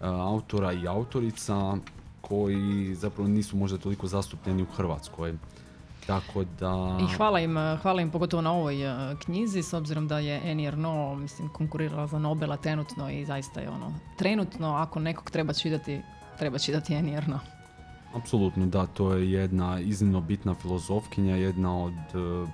autora 0.00 0.72
i 0.72 0.86
autorica 0.88 1.76
koji 2.20 2.94
zapravo 2.94 3.28
nisu 3.28 3.56
možda 3.56 3.78
toliko 3.78 4.06
zastupljeni 4.06 4.62
u 4.62 4.66
Hrvatskoj. 4.76 5.34
Tako 6.06 6.44
da... 6.60 6.98
I 7.00 7.16
hvala 7.16 7.40
im, 7.40 7.56
hvala 7.82 8.00
im 8.00 8.10
pogotovo 8.10 8.42
na 8.42 8.52
ovoj 8.52 8.76
knjizi, 9.24 9.62
s 9.62 9.72
obzirom 9.72 10.08
da 10.08 10.18
je 10.18 10.50
Annie 10.50 10.68
Ernaux, 10.68 11.20
mislim, 11.20 11.48
konkurirala 11.48 12.06
za 12.06 12.18
Nobela 12.18 12.56
trenutno 12.56 13.10
i 13.10 13.24
zaista 13.24 13.60
je 13.60 13.70
ono, 13.70 13.92
trenutno 14.16 14.74
ako 14.74 15.00
nekog 15.00 15.30
treba 15.30 15.52
čitati, 15.52 16.00
treba 16.38 16.58
čitati 16.58 16.96
Annie 16.96 17.16
Ernaux. 17.16 17.57
Apsolutno 18.14 18.66
da, 18.66 18.86
to 18.86 19.12
je 19.12 19.32
jedna 19.32 19.80
iznimno 19.80 20.20
bitna 20.20 20.54
filozofkinja, 20.54 21.36
jedna 21.36 21.84
od 21.84 21.92
e, 21.92 22.46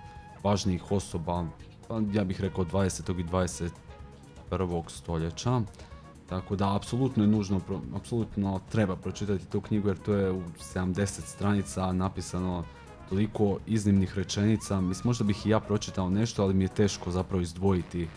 važnijih 0.42 0.92
osoba, 0.92 1.46
pa 1.88 2.00
ja 2.12 2.24
bih 2.24 2.40
rekao 2.40 2.64
20. 2.64 3.20
i 3.20 3.24
21. 3.24 4.88
stoljeća. 4.88 5.60
Tako 6.28 6.56
da, 6.56 6.76
apsolutno 6.76 7.24
je 7.24 7.28
nužno, 7.28 7.60
apsolutno 7.96 8.60
treba 8.70 8.96
pročitati 8.96 9.46
tu 9.46 9.60
knjigu 9.60 9.88
jer 9.88 9.98
to 9.98 10.14
je 10.14 10.32
u 10.32 10.42
70 10.74 11.04
stranica 11.20 11.92
napisano 11.92 12.64
toliko 13.08 13.58
iznimnih 13.66 14.18
rečenica. 14.18 14.80
Mislim, 14.80 15.08
možda 15.08 15.24
bih 15.24 15.46
i 15.46 15.50
ja 15.50 15.60
pročitao 15.60 16.10
nešto, 16.10 16.42
ali 16.42 16.54
mi 16.54 16.64
je 16.64 16.68
teško 16.68 17.10
zapravo 17.10 17.42
izdvojiti 17.42 18.08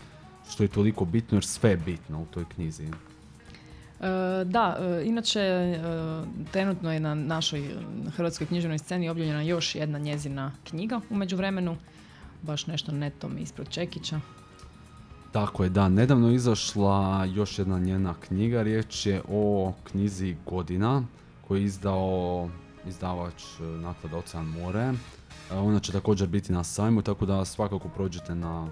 što 0.50 0.62
je 0.62 0.68
toliko 0.68 1.04
bitno 1.04 1.36
jer 1.36 1.44
sve 1.44 1.70
je 1.70 1.76
bitno 1.76 2.22
u 2.22 2.26
toj 2.26 2.44
knjizi. 2.54 2.86
E, 4.00 4.44
da, 4.44 4.76
e, 4.80 5.04
inače 5.04 5.40
e, 5.40 5.78
trenutno 6.52 6.92
je 6.92 7.00
na 7.00 7.14
našoj 7.14 7.62
hrvatskoj 8.16 8.46
književnoj 8.46 8.78
sceni 8.78 9.08
objavljena 9.08 9.42
još 9.42 9.74
jedna 9.74 9.98
njezina 9.98 10.52
knjiga 10.64 11.00
u 11.10 11.16
međuvremenu, 11.16 11.76
baš 12.42 12.66
nešto 12.66 12.92
netom 12.92 13.38
ispred 13.38 13.68
Čekića. 13.68 14.20
Tako 15.32 15.64
je, 15.64 15.70
da. 15.70 15.88
Nedavno 15.88 16.30
izašla 16.30 17.24
još 17.24 17.58
jedna 17.58 17.78
njena 17.78 18.14
knjiga. 18.28 18.62
Riječ 18.62 19.06
je 19.06 19.22
o 19.28 19.72
knjizi 19.84 20.36
Godina 20.46 21.02
koju 21.48 21.58
je 21.58 21.64
izdao 21.64 22.48
izdavač 22.86 23.42
naklada 23.60 24.16
Ocean 24.16 24.46
More. 24.46 24.92
Ona 25.50 25.80
će 25.80 25.92
također 25.92 26.28
biti 26.28 26.52
na 26.52 26.64
sajmu, 26.64 27.02
tako 27.02 27.26
da 27.26 27.44
svakako 27.44 27.88
prođete 27.88 28.34
na 28.34 28.68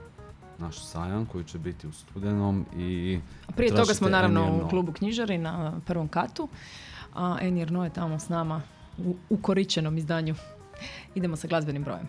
naš 0.58 0.84
sajam 0.84 1.26
koji 1.26 1.44
će 1.44 1.58
biti 1.58 1.86
u 1.86 1.92
studenom 1.92 2.66
i 2.76 3.20
Prije 3.56 3.74
toga 3.76 3.94
smo 3.94 4.08
naravno 4.08 4.60
u 4.64 4.68
klubu 4.68 4.92
knjižari 4.92 5.38
na 5.38 5.80
prvom 5.86 6.08
katu, 6.08 6.48
a 7.14 7.38
Ernaux 7.42 7.86
je 7.86 7.92
tamo 7.92 8.18
s 8.18 8.28
nama 8.28 8.62
u 8.98 9.16
ukoričenom 9.30 9.98
izdanju. 9.98 10.34
Idemo 11.14 11.36
sa 11.36 11.48
glazbenim 11.48 11.84
brojem. 11.84 12.08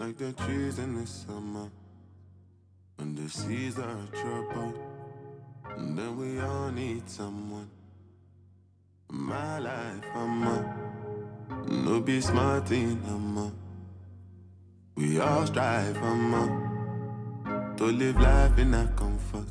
Up, 0.00 0.06
like 0.06 0.18
the 0.18 0.44
trees 0.44 0.78
in 0.78 0.96
the 0.96 1.06
summer. 1.06 1.68
When 2.98 3.14
the 3.14 3.28
seas 3.28 3.78
are 3.78 4.06
troubled, 4.12 4.74
and 5.78 5.98
then 5.98 6.18
we 6.18 6.40
all 6.40 6.72
need 6.72 7.02
someone. 7.08 7.66
my 9.12 9.58
life, 9.58 10.04
I'm 10.14 10.42
a 10.42 10.89
no 11.68 12.00
be 12.00 12.20
smart 12.20 12.70
in 12.70 13.00
I'm 13.08 13.52
We 14.96 15.20
all 15.20 15.46
strive, 15.46 15.96
I'm 16.02 16.34
a 16.34 16.70
to 17.76 17.86
live 17.86 18.20
life 18.20 18.58
in 18.58 18.74
a 18.74 18.86
comfort. 18.94 19.48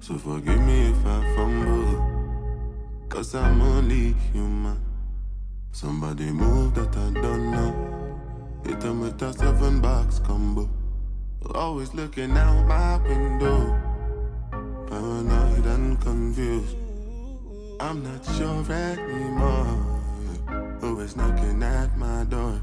So 0.00 0.16
forgive 0.16 0.60
me 0.60 0.90
if 0.90 1.06
I 1.06 1.36
fumble, 1.36 3.06
cause 3.08 3.34
I'm 3.34 3.60
only 3.60 4.14
human. 4.32 4.80
Somebody 5.72 6.30
move 6.30 6.74
that 6.74 6.96
I 6.96 7.10
don't 7.20 7.50
know. 7.50 7.72
Hit 8.64 8.80
them 8.80 9.00
with 9.00 9.20
a 9.22 9.32
seven 9.32 9.80
box 9.80 10.18
combo. 10.20 10.70
Always 11.54 11.92
looking 11.92 12.36
out 12.36 12.66
my 12.66 12.96
window. 13.06 13.78
Paranoid 14.88 15.66
and 15.66 16.00
confused. 16.00 16.76
I'm 17.78 18.02
not 18.02 18.24
sure 18.36 18.72
anymore. 18.72 19.91
Who 20.82 20.98
is 20.98 21.14
knocking 21.14 21.62
at 21.62 21.96
my 21.96 22.24
door? 22.24 22.60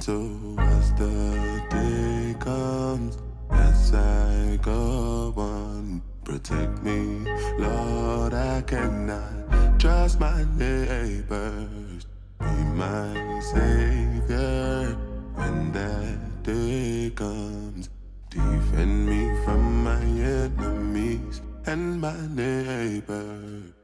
So 0.00 0.56
as 0.58 0.92
the 0.94 1.62
day 1.70 2.34
comes, 2.40 3.16
as 3.48 3.94
I 3.94 4.58
go 4.60 5.32
on, 5.36 6.02
protect 6.24 6.82
me, 6.82 7.24
Lord. 7.58 8.34
I 8.34 8.62
cannot 8.62 9.78
trust 9.78 10.18
my 10.18 10.44
neighbors. 10.56 12.06
Be 12.40 12.56
my 12.74 13.40
savior 13.54 14.96
when 15.36 15.70
that 15.70 16.42
day 16.42 17.12
comes. 17.14 17.88
Defend 18.30 19.06
me 19.08 19.30
from 19.44 19.84
my 19.84 20.02
enemies 20.02 21.40
and 21.66 22.00
my 22.00 22.26
neighbors. 22.26 23.81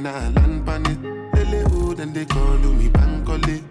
Plane, 0.00 0.06
I 0.06 0.28
land 0.30 0.68
on 0.68 0.86
it. 0.86 0.98
Lily 1.34 1.62
hood 1.70 2.00
and 2.00 2.14
they 2.14 2.24
call 2.24 2.58
me 2.58 2.88
Bankole. 2.88 3.62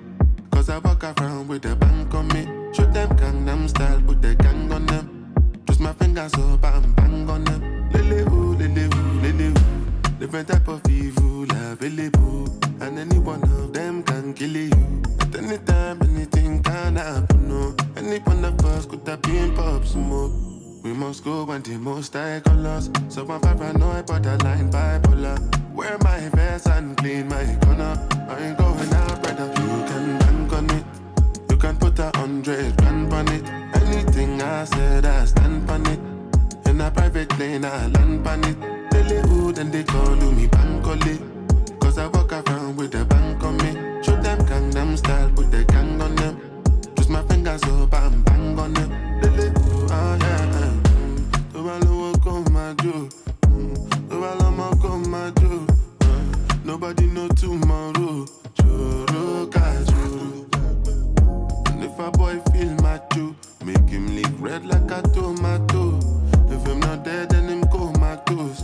Cause 0.51 0.69
I 0.69 0.77
walk 0.79 1.03
around 1.03 1.47
with 1.47 1.65
a 1.65 1.75
bank 1.75 2.13
on 2.13 2.27
me. 2.29 2.45
Shoot 2.73 2.93
them 2.93 3.09
Gangnam 3.17 3.69
style, 3.69 4.01
put 4.05 4.21
the 4.21 4.35
gang 4.35 4.71
on 4.71 4.85
them. 4.85 5.33
Twist 5.65 5.81
my 5.81 5.93
fingers 5.93 6.33
up 6.33 6.63
and 6.63 6.95
bang 6.95 7.29
on 7.29 7.43
them. 7.43 7.89
Lily 7.91 8.23
hood, 8.23 8.59
lily 8.59 8.81
hood, 8.81 9.23
lily 9.23 9.45
hood. 9.45 10.19
Different 10.19 10.47
type 10.47 10.67
of 10.67 10.81
evil 10.89 11.43
available. 11.43 12.47
And 12.81 12.99
any 12.99 13.19
one 13.19 13.43
of 13.43 13.73
them 13.73 14.03
can 14.03 14.33
kill 14.33 14.55
you. 14.55 15.01
At 15.21 15.35
any 15.35 15.57
time, 15.59 16.01
anything 16.03 16.63
can 16.63 16.95
happen. 16.95 17.49
No. 17.49 17.75
Any 17.97 18.19
one 18.19 18.45
of 18.45 18.63
us 18.65 18.85
could 18.85 19.07
have 19.07 19.21
been 19.21 19.53
pop 19.55 19.85
smoke. 19.85 20.31
We 20.83 20.93
must 20.93 21.25
go 21.25 21.43
when 21.43 21.61
the 21.61 21.77
most 21.77 22.15
I 22.15 22.39
colors. 22.39 22.89
So 23.09 23.27
I'm 23.29 23.41
paranoid, 23.41 24.05
borderline 24.05 24.71
bipolar. 24.71 25.68
Wear 25.89 25.97
my 26.03 26.38
Nobody 56.99 57.13
know 57.13 57.27
tomorrow. 57.29 58.25
Joro 58.55 59.47
ka 59.47 59.73
joro. 59.85 60.45
And 61.67 61.83
if 61.83 61.97
a 61.97 62.11
boy 62.11 62.39
feel 62.51 62.73
macho, 62.81 63.35
make 63.63 63.87
him 63.87 64.15
lick 64.15 64.31
red 64.39 64.65
like 64.65 64.91
a 64.91 65.01
tomato. 65.13 65.99
If 66.49 66.65
him 66.67 66.79
not 66.81 67.05
dead, 67.05 67.29
then 67.29 67.47
him 67.47 67.63
comatose. 67.69 68.63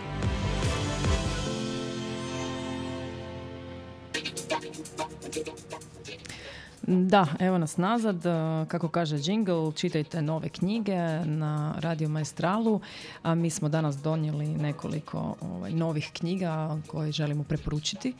Da, 6.91 7.27
evo 7.39 7.57
nas 7.57 7.77
nazad. 7.77 8.25
E, 8.25 8.65
Kako 8.67 8.87
kaže 8.87 9.17
Jingle, 9.23 9.71
čitajte 9.75 10.21
nove 10.21 10.49
knjige 10.49 10.95
na 11.25 11.73
Radio 11.77 12.09
Maestralu. 12.09 12.81
A 13.23 13.35
mi 13.35 13.49
smo 13.49 13.69
danas 13.69 13.97
donijeli 13.97 14.47
nekoliko 14.47 15.35
ovaj, 15.41 15.71
novih 15.71 16.09
knjiga 16.13 16.77
koje 16.87 17.11
želimo 17.11 17.43
preporučiti. 17.43 18.13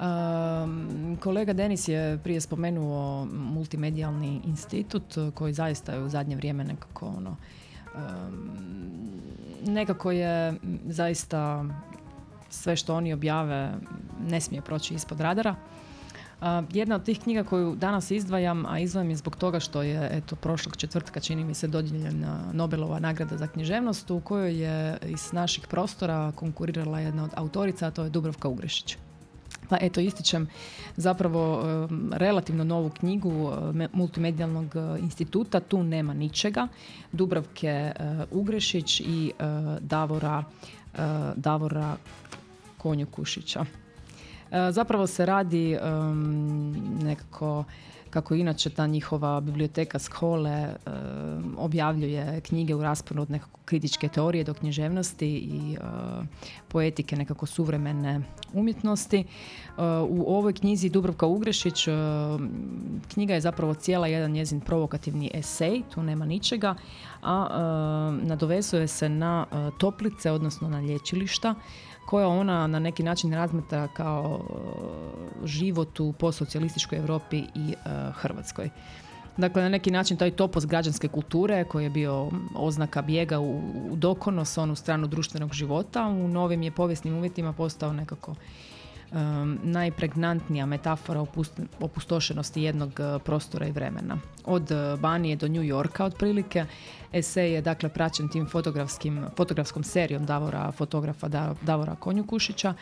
Um, 0.00 1.18
kolega 1.20 1.52
Denis 1.52 1.88
je 1.88 2.18
prije 2.24 2.40
spomenuo 2.40 3.24
multimedijalni 3.32 4.40
institut 4.44 5.14
koji 5.34 5.52
zaista 5.52 5.92
je 5.92 6.02
u 6.02 6.08
zadnje 6.08 6.36
vrijeme 6.36 6.64
nekako 6.64 7.06
ono, 7.06 7.36
nekako 9.66 10.10
je 10.10 10.54
zaista 10.86 11.64
sve 12.50 12.76
što 12.76 12.94
oni 12.94 13.12
objave 13.12 13.72
ne 14.28 14.40
smije 14.40 14.62
proći 14.62 14.94
ispod 14.94 15.20
radara. 15.20 15.54
Jedna 16.72 16.94
od 16.94 17.04
tih 17.04 17.20
knjiga 17.20 17.44
koju 17.44 17.74
danas 17.76 18.10
izdvajam, 18.10 18.66
a 18.66 18.78
izdvajam 18.78 19.10
je 19.10 19.16
zbog 19.16 19.36
toga 19.36 19.60
što 19.60 19.82
je 19.82 20.08
eto, 20.12 20.36
prošlog 20.36 20.76
četvrtka 20.76 21.20
čini 21.20 21.44
mi 21.44 21.54
se 21.54 21.68
dodijeljena 21.68 22.40
Nobelova 22.52 22.98
nagrada 22.98 23.36
za 23.36 23.46
književnost 23.46 24.10
u 24.10 24.20
kojoj 24.20 24.62
je 24.62 24.98
iz 25.06 25.32
naših 25.32 25.66
prostora 25.66 26.32
konkurirala 26.34 27.00
jedna 27.00 27.24
od 27.24 27.30
autorica, 27.36 27.86
a 27.86 27.90
to 27.90 28.04
je 28.04 28.10
Dubrovka 28.10 28.48
Ugrešić. 28.48 28.96
Pa 29.68 29.76
eto, 29.80 30.00
ističem 30.00 30.48
zapravo 30.96 31.64
relativno 32.12 32.64
novu 32.64 32.90
knjigu 32.90 33.52
multimedijalnog 33.92 34.76
e, 34.76 34.98
instituta, 35.00 35.60
tu 35.60 35.82
nema 35.82 36.14
ničega, 36.14 36.68
Dubravke 37.12 37.68
e, 37.68 37.92
Ugrešić 38.30 39.00
i 39.00 39.32
Davora, 39.80 40.44
Davora 41.36 41.96
Konjukušića. 42.78 43.64
Zapravo 44.70 45.06
se 45.06 45.26
radi 45.26 45.78
nekako 47.02 47.64
kako 48.10 48.34
inače 48.34 48.70
ta 48.70 48.86
njihova 48.86 49.40
biblioteka 49.40 49.98
Skole 49.98 50.50
e, 50.50 50.74
objavljuje 51.56 52.40
knjige 52.40 52.74
u 52.74 52.82
rasponu 52.82 53.22
od 53.22 53.30
nekako 53.30 53.60
kritičke 53.64 54.08
teorije 54.08 54.44
do 54.44 54.54
književnosti 54.54 55.28
i 55.28 55.74
e, 55.74 55.78
poetike 56.68 57.16
nekako 57.16 57.46
suvremene 57.46 58.20
umjetnosti. 58.52 59.18
E, 59.18 59.24
u 60.08 60.36
ovoj 60.36 60.52
knjizi 60.52 60.88
Dubrovka 60.88 61.26
Ugrešić 61.26 61.88
knjiga 63.08 63.34
je 63.34 63.40
zapravo 63.40 63.74
cijela 63.74 64.06
jedan 64.06 64.30
njezin 64.30 64.60
provokativni 64.60 65.30
esej, 65.34 65.82
tu 65.94 66.02
nema 66.02 66.24
ničega, 66.24 66.74
a 67.22 67.48
nadovezuje 68.22 68.88
se 68.88 69.08
na 69.08 69.46
toplice, 69.78 70.30
odnosno 70.30 70.68
na 70.68 70.80
lječilišta 70.80 71.54
koja 72.08 72.28
ona 72.28 72.66
na 72.66 72.78
neki 72.78 73.02
način 73.02 73.32
razmeta 73.32 73.88
kao 73.88 74.40
e, 74.40 75.46
život 75.46 76.00
u 76.00 76.12
postsocijalističkoj 76.12 76.98
Europi 76.98 77.38
i 77.38 77.72
e, 77.72 77.74
Hrvatskoj. 78.12 78.70
Dakle, 79.36 79.62
na 79.62 79.68
neki 79.68 79.90
način 79.90 80.16
taj 80.16 80.30
topos 80.30 80.66
građanske 80.66 81.08
kulture 81.08 81.64
koji 81.64 81.84
je 81.84 81.90
bio 81.90 82.30
oznaka 82.54 83.02
bijega 83.02 83.38
u, 83.38 83.60
u 83.90 83.96
dokonos, 83.96 84.58
onu 84.58 84.74
stranu 84.74 85.06
društvenog 85.06 85.52
života, 85.52 86.06
u 86.06 86.28
novim 86.28 86.62
je 86.62 86.70
povijesnim 86.70 87.16
uvjetima 87.16 87.52
postao 87.52 87.92
nekako 87.92 88.34
um, 89.12 89.58
najpregnantnija 89.62 90.66
metafora 90.66 91.24
opustošenosti 91.80 92.62
jednog 92.62 93.00
uh, 93.00 93.22
prostora 93.22 93.66
i 93.66 93.72
vremena. 93.72 94.18
Od 94.44 94.70
uh, 94.70 95.00
Banije 95.00 95.36
do 95.36 95.48
New 95.48 95.62
Yorka 95.62 96.04
otprilike. 96.04 96.64
Esej 97.12 97.52
je 97.52 97.60
dakle 97.60 97.88
praćen 97.88 98.28
tim 98.28 98.46
fotografskim, 98.46 99.26
fotografskom 99.36 99.84
serijom 99.84 100.26
Davora, 100.26 100.72
fotografa 100.72 101.28
Davora 101.62 101.94
Konjukušića 101.94 102.74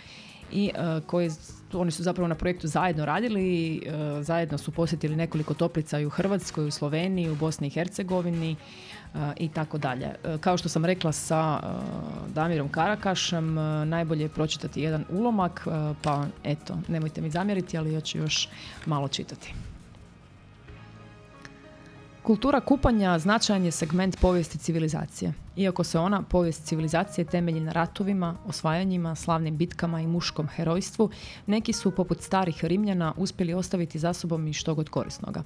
i 0.52 0.70
uh, 0.74 1.06
koji 1.06 1.30
oni 1.72 1.90
su 1.90 2.02
zapravo 2.02 2.28
na 2.28 2.34
projektu 2.34 2.66
zajedno 2.66 3.04
radili 3.04 3.42
i 3.44 3.82
zajedno 4.20 4.58
su 4.58 4.70
posjetili 4.70 5.16
nekoliko 5.16 5.54
toplica 5.54 5.98
i 5.98 6.06
u 6.06 6.10
Hrvatskoj, 6.10 6.66
u 6.66 6.70
Sloveniji, 6.70 7.30
u 7.30 7.34
Bosni 7.34 7.66
i 7.66 7.70
Hercegovini, 7.70 8.56
i 9.36 9.48
tako 9.48 9.78
dalje. 9.78 10.06
E, 10.24 10.38
kao 10.40 10.56
što 10.56 10.68
sam 10.68 10.84
rekla 10.84 11.12
sa 11.12 11.60
e, 11.62 11.68
Damirom 12.32 12.68
Karakašem, 12.68 13.58
e, 13.58 13.84
najbolje 13.84 14.22
je 14.22 14.28
pročitati 14.28 14.82
jedan 14.82 15.04
ulomak, 15.10 15.66
pa 16.02 16.26
eto, 16.44 16.78
nemojte 16.88 17.20
mi 17.20 17.30
zamjeriti, 17.30 17.78
ali 17.78 17.92
ja 17.92 18.00
ću 18.00 18.18
još 18.18 18.48
malo 18.86 19.08
čitati. 19.08 19.54
Kultura 22.22 22.60
kupanja 22.60 23.18
značajan 23.18 23.64
je 23.64 23.70
segment 23.70 24.20
povijesti 24.20 24.58
civilizacije. 24.58 25.32
Iako 25.56 25.84
se 25.84 25.98
ona, 25.98 26.22
povijest 26.22 26.64
civilizacije, 26.64 27.24
temelji 27.24 27.60
na 27.60 27.72
ratovima, 27.72 28.36
osvajanjima, 28.46 29.14
slavnim 29.14 29.56
bitkama 29.56 30.00
i 30.00 30.06
muškom 30.06 30.48
herojstvu, 30.48 31.10
neki 31.46 31.72
su, 31.72 31.90
poput 31.90 32.20
starih 32.20 32.64
Rimljana, 32.64 33.14
uspjeli 33.16 33.54
ostaviti 33.54 33.98
za 33.98 34.12
sobom 34.12 34.48
i 34.48 34.52
što 34.52 34.74
god 34.74 34.88
korisnoga. 34.88 35.42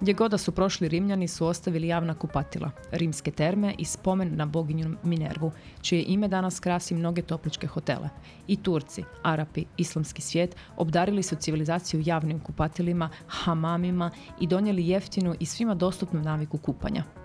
Gdje 0.00 0.14
god 0.14 0.30
da 0.30 0.38
su 0.38 0.52
prošli 0.52 0.88
Rimljani 0.88 1.28
su 1.28 1.46
ostavili 1.46 1.88
javna 1.88 2.14
kupatila, 2.14 2.70
rimske 2.90 3.30
terme 3.30 3.74
i 3.78 3.84
spomen 3.84 4.36
na 4.36 4.46
boginju 4.46 4.96
Minervu, 5.02 5.52
čije 5.82 6.02
ime 6.02 6.28
danas 6.28 6.60
krasi 6.60 6.94
mnoge 6.94 7.22
topličke 7.22 7.66
hotele. 7.66 8.08
I 8.46 8.56
Turci, 8.56 9.04
Arapi, 9.22 9.64
islamski 9.76 10.22
svijet 10.22 10.56
obdarili 10.76 11.22
su 11.22 11.36
civilizaciju 11.36 12.02
javnim 12.06 12.40
kupatilima, 12.40 13.08
hamamima 13.26 14.10
i 14.40 14.46
donijeli 14.46 14.88
jeftinu 14.88 15.34
i 15.40 15.46
svima 15.46 15.74
dostupnu 15.74 16.20
naviku 16.20 16.58
kupanja. 16.58 17.23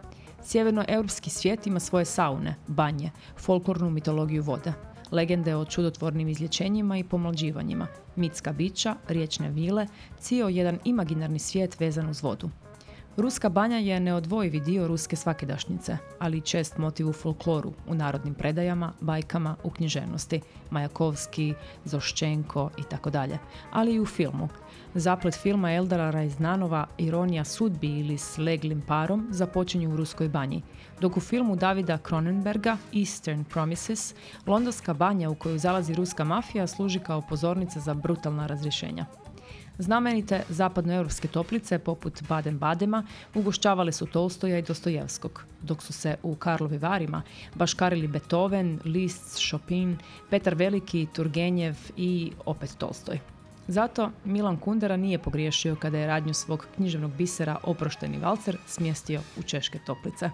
Sjevernoeuropski 0.50 1.30
svijet 1.30 1.68
ima 1.68 1.80
svoje 1.80 2.06
saune, 2.06 2.56
banje, 2.68 3.12
folklornu 3.38 3.90
mitologiju 3.90 4.44
vode, 4.44 4.74
legende 5.12 5.56
o 5.56 5.66
čudotvornim 5.66 6.30
izlječenjima 6.30 6.98
i 6.98 7.04
pomlađivanjima, 7.04 7.88
mitska 8.16 8.54
bića, 8.54 8.96
riječne 9.08 9.50
vile, 9.50 9.88
cio 10.20 10.48
jedan 10.48 10.80
imaginarni 10.84 11.40
svijet 11.40 11.80
vezan 11.80 12.10
uz 12.10 12.22
vodu. 12.22 12.50
Ruska 13.18 13.50
banja 13.50 13.78
je 13.78 14.00
neodvojivi 14.00 14.60
dio 14.60 14.88
ruske 14.88 15.16
svakidašnjice, 15.16 15.98
ali 16.20 16.38
i 16.38 16.42
čest 16.42 16.78
motiv 16.78 17.10
u 17.10 17.14
folkloru, 17.14 17.74
u 17.88 17.96
narodnim 17.96 18.34
predajama, 18.34 18.94
bajkama, 19.02 19.56
u 19.64 19.70
književnosti, 19.70 20.42
Majakovski, 20.70 21.54
Zoščenko 21.86 22.70
i 22.78 22.84
ali 23.72 23.94
i 23.94 24.00
u 24.00 24.06
filmu. 24.06 24.50
Zaplet 24.96 25.36
filma 25.36 25.72
Eldara 25.72 26.12
Rajznanova 26.12 26.88
Ironija 26.98 27.44
sudbi 27.44 28.00
ili 28.00 28.18
s 28.18 28.38
leglim 28.38 28.82
parom 28.82 29.28
započinju 29.32 29.94
u 29.94 29.98
ruskoj 29.98 30.30
banji, 30.30 30.62
dok 31.02 31.18
u 31.18 31.20
filmu 31.20 31.56
Davida 31.56 31.98
Cronenberga 31.98 32.78
Eastern 32.94 33.44
Promises 33.44 34.16
londonska 34.48 34.94
banja 34.94 35.30
u 35.30 35.36
koju 35.36 35.58
zalazi 35.58 35.94
ruska 35.94 36.24
mafija 36.24 36.68
služi 36.68 37.00
kao 37.00 37.22
pozornica 37.22 37.80
za 37.80 37.94
brutalna 37.94 38.48
razrješenja. 38.48 39.06
Znamenite 39.78 40.44
zapadnoeuropske 40.50 41.28
toplice 41.28 41.80
poput 41.80 42.22
Baden-Badema 42.22 43.04
ugošćavale 43.36 43.92
su 43.92 44.06
Tolstoja 44.06 44.58
i 44.58 44.62
Dostojevskog, 44.62 45.44
dok 45.62 45.84
su 45.84 45.94
se 45.94 46.16
u 46.24 46.36
Karlovi 46.36 46.78
Varima 46.78 47.22
baškarili 47.56 48.08
Beethoven, 48.08 48.80
Liszt, 48.86 49.48
Chopin, 49.50 49.98
Petar 50.30 50.56
Veliki, 50.56 51.08
Turgenjev 51.14 51.76
i 51.98 52.32
opet 52.46 52.76
Tolstoj. 52.78 53.20
Zato 53.70 54.12
Milan 54.26 54.58
Kundera 54.58 54.98
nije 54.98 55.18
pogriješio 55.20 55.76
kada 55.76 55.98
je 55.98 56.08
radnju 56.08 56.34
svog 56.34 56.68
književnog 56.76 57.12
bisera 57.12 57.58
Oprošteni 57.64 58.18
valcer 58.18 58.58
smjestio 58.68 59.22
u 59.40 59.44
Češke 59.44 59.80
toplice. 59.86 60.30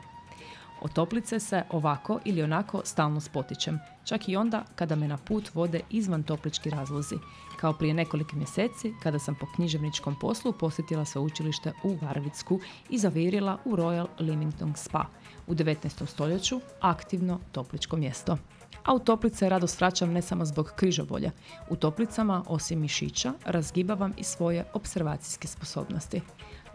O 0.81 0.87
toplice 0.87 1.39
se 1.39 1.63
ovako 1.69 2.19
ili 2.25 2.43
onako 2.43 2.81
stalno 2.85 3.21
spotičem, 3.21 3.79
čak 4.05 4.29
i 4.29 4.35
onda 4.35 4.63
kada 4.75 4.95
me 4.95 5.07
na 5.07 5.17
put 5.17 5.53
vode 5.53 5.81
izvan 5.89 6.23
toplički 6.23 6.69
razlozi, 6.69 7.15
kao 7.59 7.73
prije 7.73 7.93
nekoliko 7.93 8.35
mjeseci 8.35 8.93
kada 9.03 9.19
sam 9.19 9.35
po 9.35 9.45
književničkom 9.55 10.15
poslu 10.19 10.53
posjetila 10.53 11.05
sveučilište 11.05 11.73
u 11.83 11.97
Varvicku 12.01 12.59
i 12.89 12.97
zavirila 12.97 13.57
u 13.65 13.75
Royal 13.75 14.07
Limington 14.19 14.73
Spa, 14.75 15.05
u 15.47 15.53
19. 15.55 16.05
stoljeću 16.05 16.61
aktivno 16.81 17.39
topličko 17.51 17.97
mjesto. 17.97 18.37
A 18.85 18.93
u 18.93 18.99
toplice 18.99 19.49
rado 19.49 19.67
svraćam 19.67 20.11
ne 20.11 20.21
samo 20.21 20.45
zbog 20.45 20.71
križobolja. 20.75 21.31
U 21.69 21.75
toplicama, 21.75 22.43
osim 22.47 22.79
mišića, 22.79 23.33
razgibavam 23.45 24.13
i 24.17 24.23
svoje 24.23 24.65
observacijske 24.73 25.47
sposobnosti. 25.47 26.21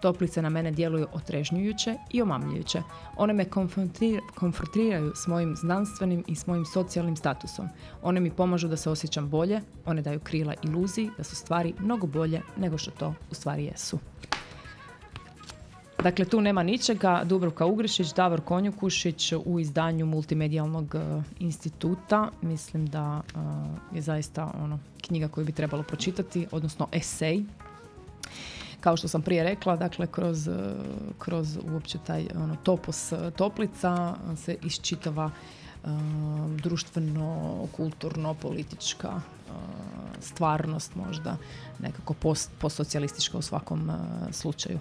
Toplice 0.01 0.43
na 0.43 0.49
mene 0.49 0.71
djeluju 0.71 1.07
otrežnjujuće 1.13 1.97
i 2.11 2.23
omamljujuće. 2.23 2.83
One 3.17 3.33
me 3.33 3.45
konfrontiraju 4.35 5.13
s 5.15 5.27
mojim 5.27 5.57
znanstvenim 5.57 6.25
i 6.27 6.37
s 6.37 6.47
mojim 6.47 6.65
socijalnim 6.65 7.17
statusom. 7.17 7.69
One 8.03 8.21
mi 8.21 8.31
pomažu 8.31 8.69
da 8.69 8.77
se 8.77 8.91
osjećam 8.91 9.29
bolje, 9.29 9.61
one 9.87 10.03
daju 10.03 10.21
krila 10.21 10.55
iluziji 10.63 11.11
da 11.17 11.25
su 11.25 11.37
stvari 11.37 11.75
mnogo 11.79 12.07
bolje 12.07 12.43
nego 12.57 12.79
što 12.79 12.91
to 12.91 13.15
u 13.31 13.35
stvari 13.35 13.65
jesu. 13.65 13.99
Dakle, 16.03 16.25
tu 16.25 16.41
nema 16.41 16.63
ničega. 16.63 17.23
Dubrovka 17.25 17.67
Ugrišić, 17.67 18.13
Davor 18.15 18.41
Konjukušić 18.41 19.33
u 19.45 19.61
izdanju 19.61 20.07
Multimedijalnog 20.07 20.95
e, 20.95 21.23
instituta. 21.39 22.29
Mislim 22.43 22.87
da 22.87 23.21
e, 23.93 23.97
je 23.97 24.03
zaista 24.03 24.53
ono 24.63 24.79
knjiga 25.03 25.29
koju 25.29 25.47
bi 25.47 25.53
trebalo 25.53 25.83
pročitati, 25.83 26.47
odnosno 26.51 26.89
esej 26.93 27.45
kao 28.81 28.97
što 28.97 29.09
sam 29.09 29.23
prije 29.23 29.45
rekla, 29.45 29.77
dakle 29.77 30.07
kroz, 30.07 30.49
e, 30.49 30.53
kroz 31.19 31.59
uopće 31.73 31.99
taj 32.07 32.27
ono, 32.35 32.57
topos 32.63 33.13
toplica 33.37 34.15
se 34.37 34.57
iščitava 34.63 35.31
e, 35.31 35.89
društveno, 36.63 37.67
kulturno, 37.77 38.35
politička 38.35 39.21
stvarnost 40.21 40.95
možda 40.95 41.37
nekako 41.79 42.15
post, 42.15 42.51
postsocijalistička 42.59 43.39
u 43.39 43.43
svakom 43.43 43.91
slučaju. 44.33 44.79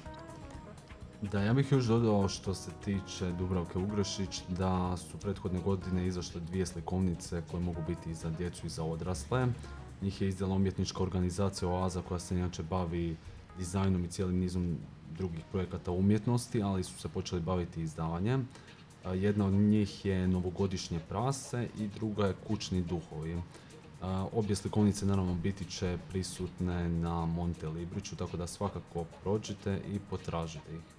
Da, 1.22 1.42
ja 1.42 1.54
bih 1.54 1.72
još 1.72 1.86
dodao 1.86 2.28
što 2.28 2.54
se 2.54 2.72
tiče 2.86 3.32
Dubravke 3.32 3.80
Ugrešić 3.80 4.42
da 4.48 4.98
su 4.98 5.18
prethodne 5.18 5.60
godine 5.60 6.08
izašle 6.08 6.42
dvije 6.42 6.66
slikovnice 6.66 7.42
koje 7.52 7.64
mogu 7.64 7.82
biti 7.88 8.12
i 8.12 8.14
za 8.14 8.30
djecu 8.30 8.66
i 8.66 8.70
za 8.70 8.84
odrasle 8.84 9.48
Njih 10.02 10.22
je 10.22 10.28
izdala 10.28 10.56
umjetnička 10.56 11.04
organizacija 11.04 11.70
Oaza 11.70 12.02
koja 12.02 12.20
se 12.20 12.36
inače 12.36 12.64
bavi 12.64 13.18
dizajnom 13.58 14.06
i 14.06 14.08
cijelim 14.08 14.40
nizom 14.40 14.78
drugih 15.18 15.44
projekata 15.52 15.92
umjetnosti, 15.92 16.62
ali 16.62 16.84
su 16.84 17.00
se 17.00 17.10
počeli 17.10 17.42
baviti 17.42 17.82
izdavanjem. 17.82 18.48
Jedna 19.14 19.46
od 19.46 19.54
njih 19.54 20.06
je 20.06 20.28
novogodišnje 20.28 21.00
prase 21.10 21.68
i 21.80 21.88
druga 21.88 22.28
je 22.28 22.36
kućni 22.48 22.82
duhovi. 22.82 23.42
Obje 24.34 24.56
slikovnice 24.56 25.06
naravno 25.06 25.34
biti 25.34 25.66
će 25.66 25.98
prisutne 26.10 26.90
na 26.90 27.26
Monte 27.26 27.68
Libriću, 27.68 28.16
tako 28.16 28.38
da 28.38 28.48
svakako 28.48 29.06
prođite 29.24 29.82
i 29.94 30.00
potražite 30.10 30.76
ih. 30.76 30.99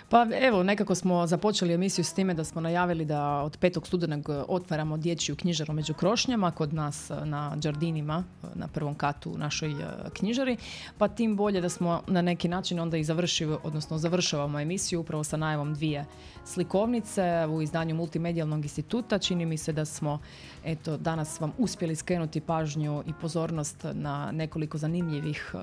Pa 0.11 0.27
evo, 0.41 0.63
nekako 0.63 0.95
smo 0.95 1.27
započeli 1.27 1.73
emisiju 1.73 2.05
s 2.05 2.13
time 2.13 2.33
da 2.33 2.43
smo 2.43 2.61
najavili 2.61 3.05
da 3.05 3.41
od 3.41 3.59
5. 3.59 3.85
studenog 3.85 4.29
otvaramo 4.47 4.97
dječju 4.97 5.35
knjižaru 5.35 5.73
među 5.73 5.93
krošnjama 5.93 6.51
kod 6.51 6.73
nas 6.73 7.09
e, 7.09 7.25
na 7.25 7.55
Đardinima, 7.55 8.23
e, 8.43 8.47
na 8.55 8.67
prvom 8.67 8.95
katu 8.95 9.31
u 9.31 9.37
našoj 9.37 9.75
knjižari, 10.13 10.57
pa 10.97 11.07
tim 11.07 11.35
bolje 11.35 11.61
da 11.61 11.69
smo 11.69 12.03
na 12.07 12.21
neki 12.21 12.47
način 12.47 12.79
onda 12.79 12.97
i 12.97 13.03
završili, 13.03 13.57
odnosno 13.63 13.97
završavamo 13.97 14.59
emisiju 14.59 14.99
upravo 14.99 15.23
sa 15.23 15.37
najavom 15.37 15.73
dvije 15.73 16.05
slikovnice 16.45 17.47
u 17.49 17.61
izdanju 17.61 17.95
Multimedijalnog 17.95 18.65
instituta. 18.65 19.19
Čini 19.19 19.45
mi 19.45 19.57
se 19.57 19.73
da 19.73 19.85
smo 19.85 20.19
eto, 20.65 20.97
danas 20.97 21.39
vam 21.39 21.53
uspjeli 21.57 21.95
skrenuti 21.95 22.41
pažnju 22.41 23.03
i 23.07 23.13
pozornost 23.21 23.85
na 23.93 24.31
nekoliko 24.31 24.77
zanimljivih 24.77 25.55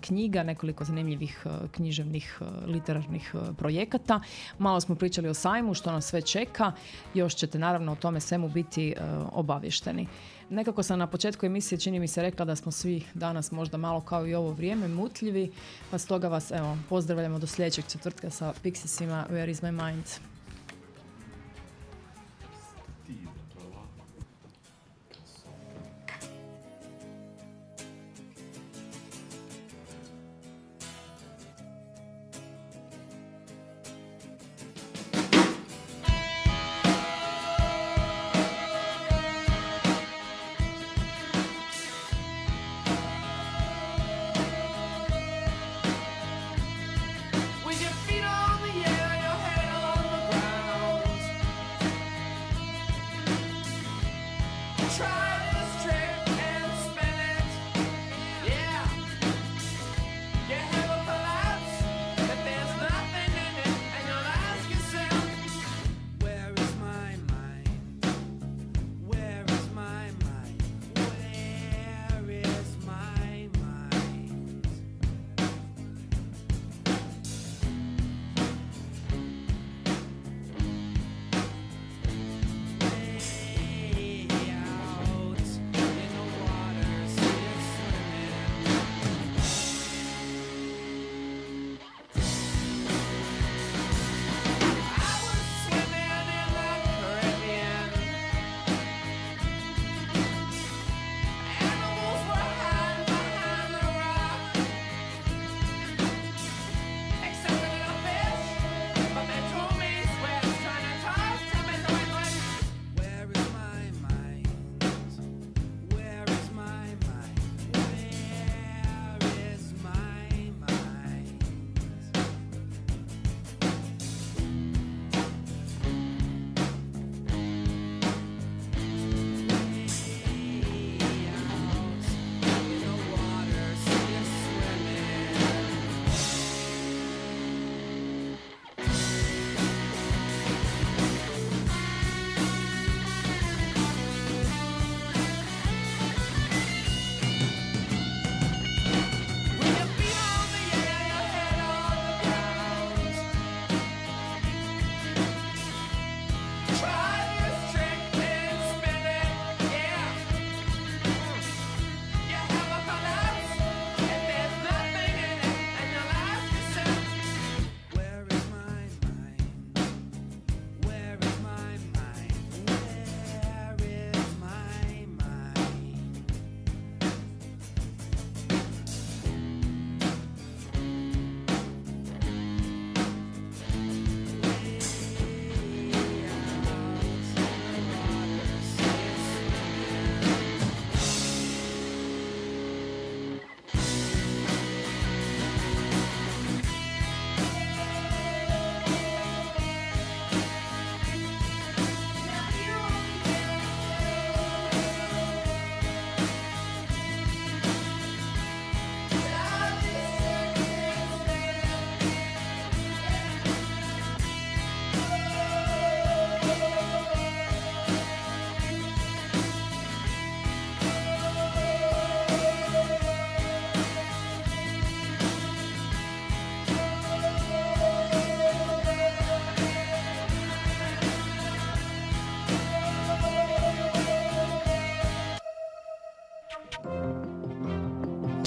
knjiga, 0.00 0.42
nekoliko 0.42 0.84
zanimljivih 0.84 1.46
književnih 1.72 2.40
literarnih 2.66 3.34
e, 3.34 3.52
projekata. 3.90 4.20
Malo 4.58 4.80
smo 4.80 4.94
pričali 4.94 5.28
o 5.28 5.34
sajmu, 5.34 5.74
što 5.74 5.92
nas 5.92 6.06
sve 6.06 6.22
čeka. 6.22 6.72
Još 7.14 7.34
ćete 7.34 7.58
naravno 7.58 7.92
o 7.92 7.96
tome 7.96 8.20
svemu 8.20 8.48
biti 8.48 8.90
e, 8.90 8.94
obavješteni. 9.32 10.06
Nekako 10.50 10.82
sam 10.82 10.98
na 10.98 11.06
početku 11.06 11.46
emisije 11.46 11.78
čini 11.78 12.00
mi 12.00 12.08
se 12.08 12.22
rekla 12.22 12.44
da 12.44 12.56
smo 12.56 12.72
svi 12.72 13.02
danas 13.14 13.52
možda 13.52 13.76
malo 13.76 14.00
kao 14.00 14.26
i 14.26 14.34
ovo 14.34 14.52
vrijeme 14.52 14.88
mutljivi, 14.88 15.52
pa 15.90 15.98
stoga 15.98 16.28
vas 16.28 16.50
evo 16.50 16.76
pozdravljamo 16.88 17.38
do 17.38 17.46
sljedećeg 17.46 17.84
četvrtka 17.88 18.30
sa 18.30 18.52
Pixisima 18.64 19.26
Where 19.30 19.50
is 19.50 19.62
my 19.62 19.70
mind? 19.86 20.04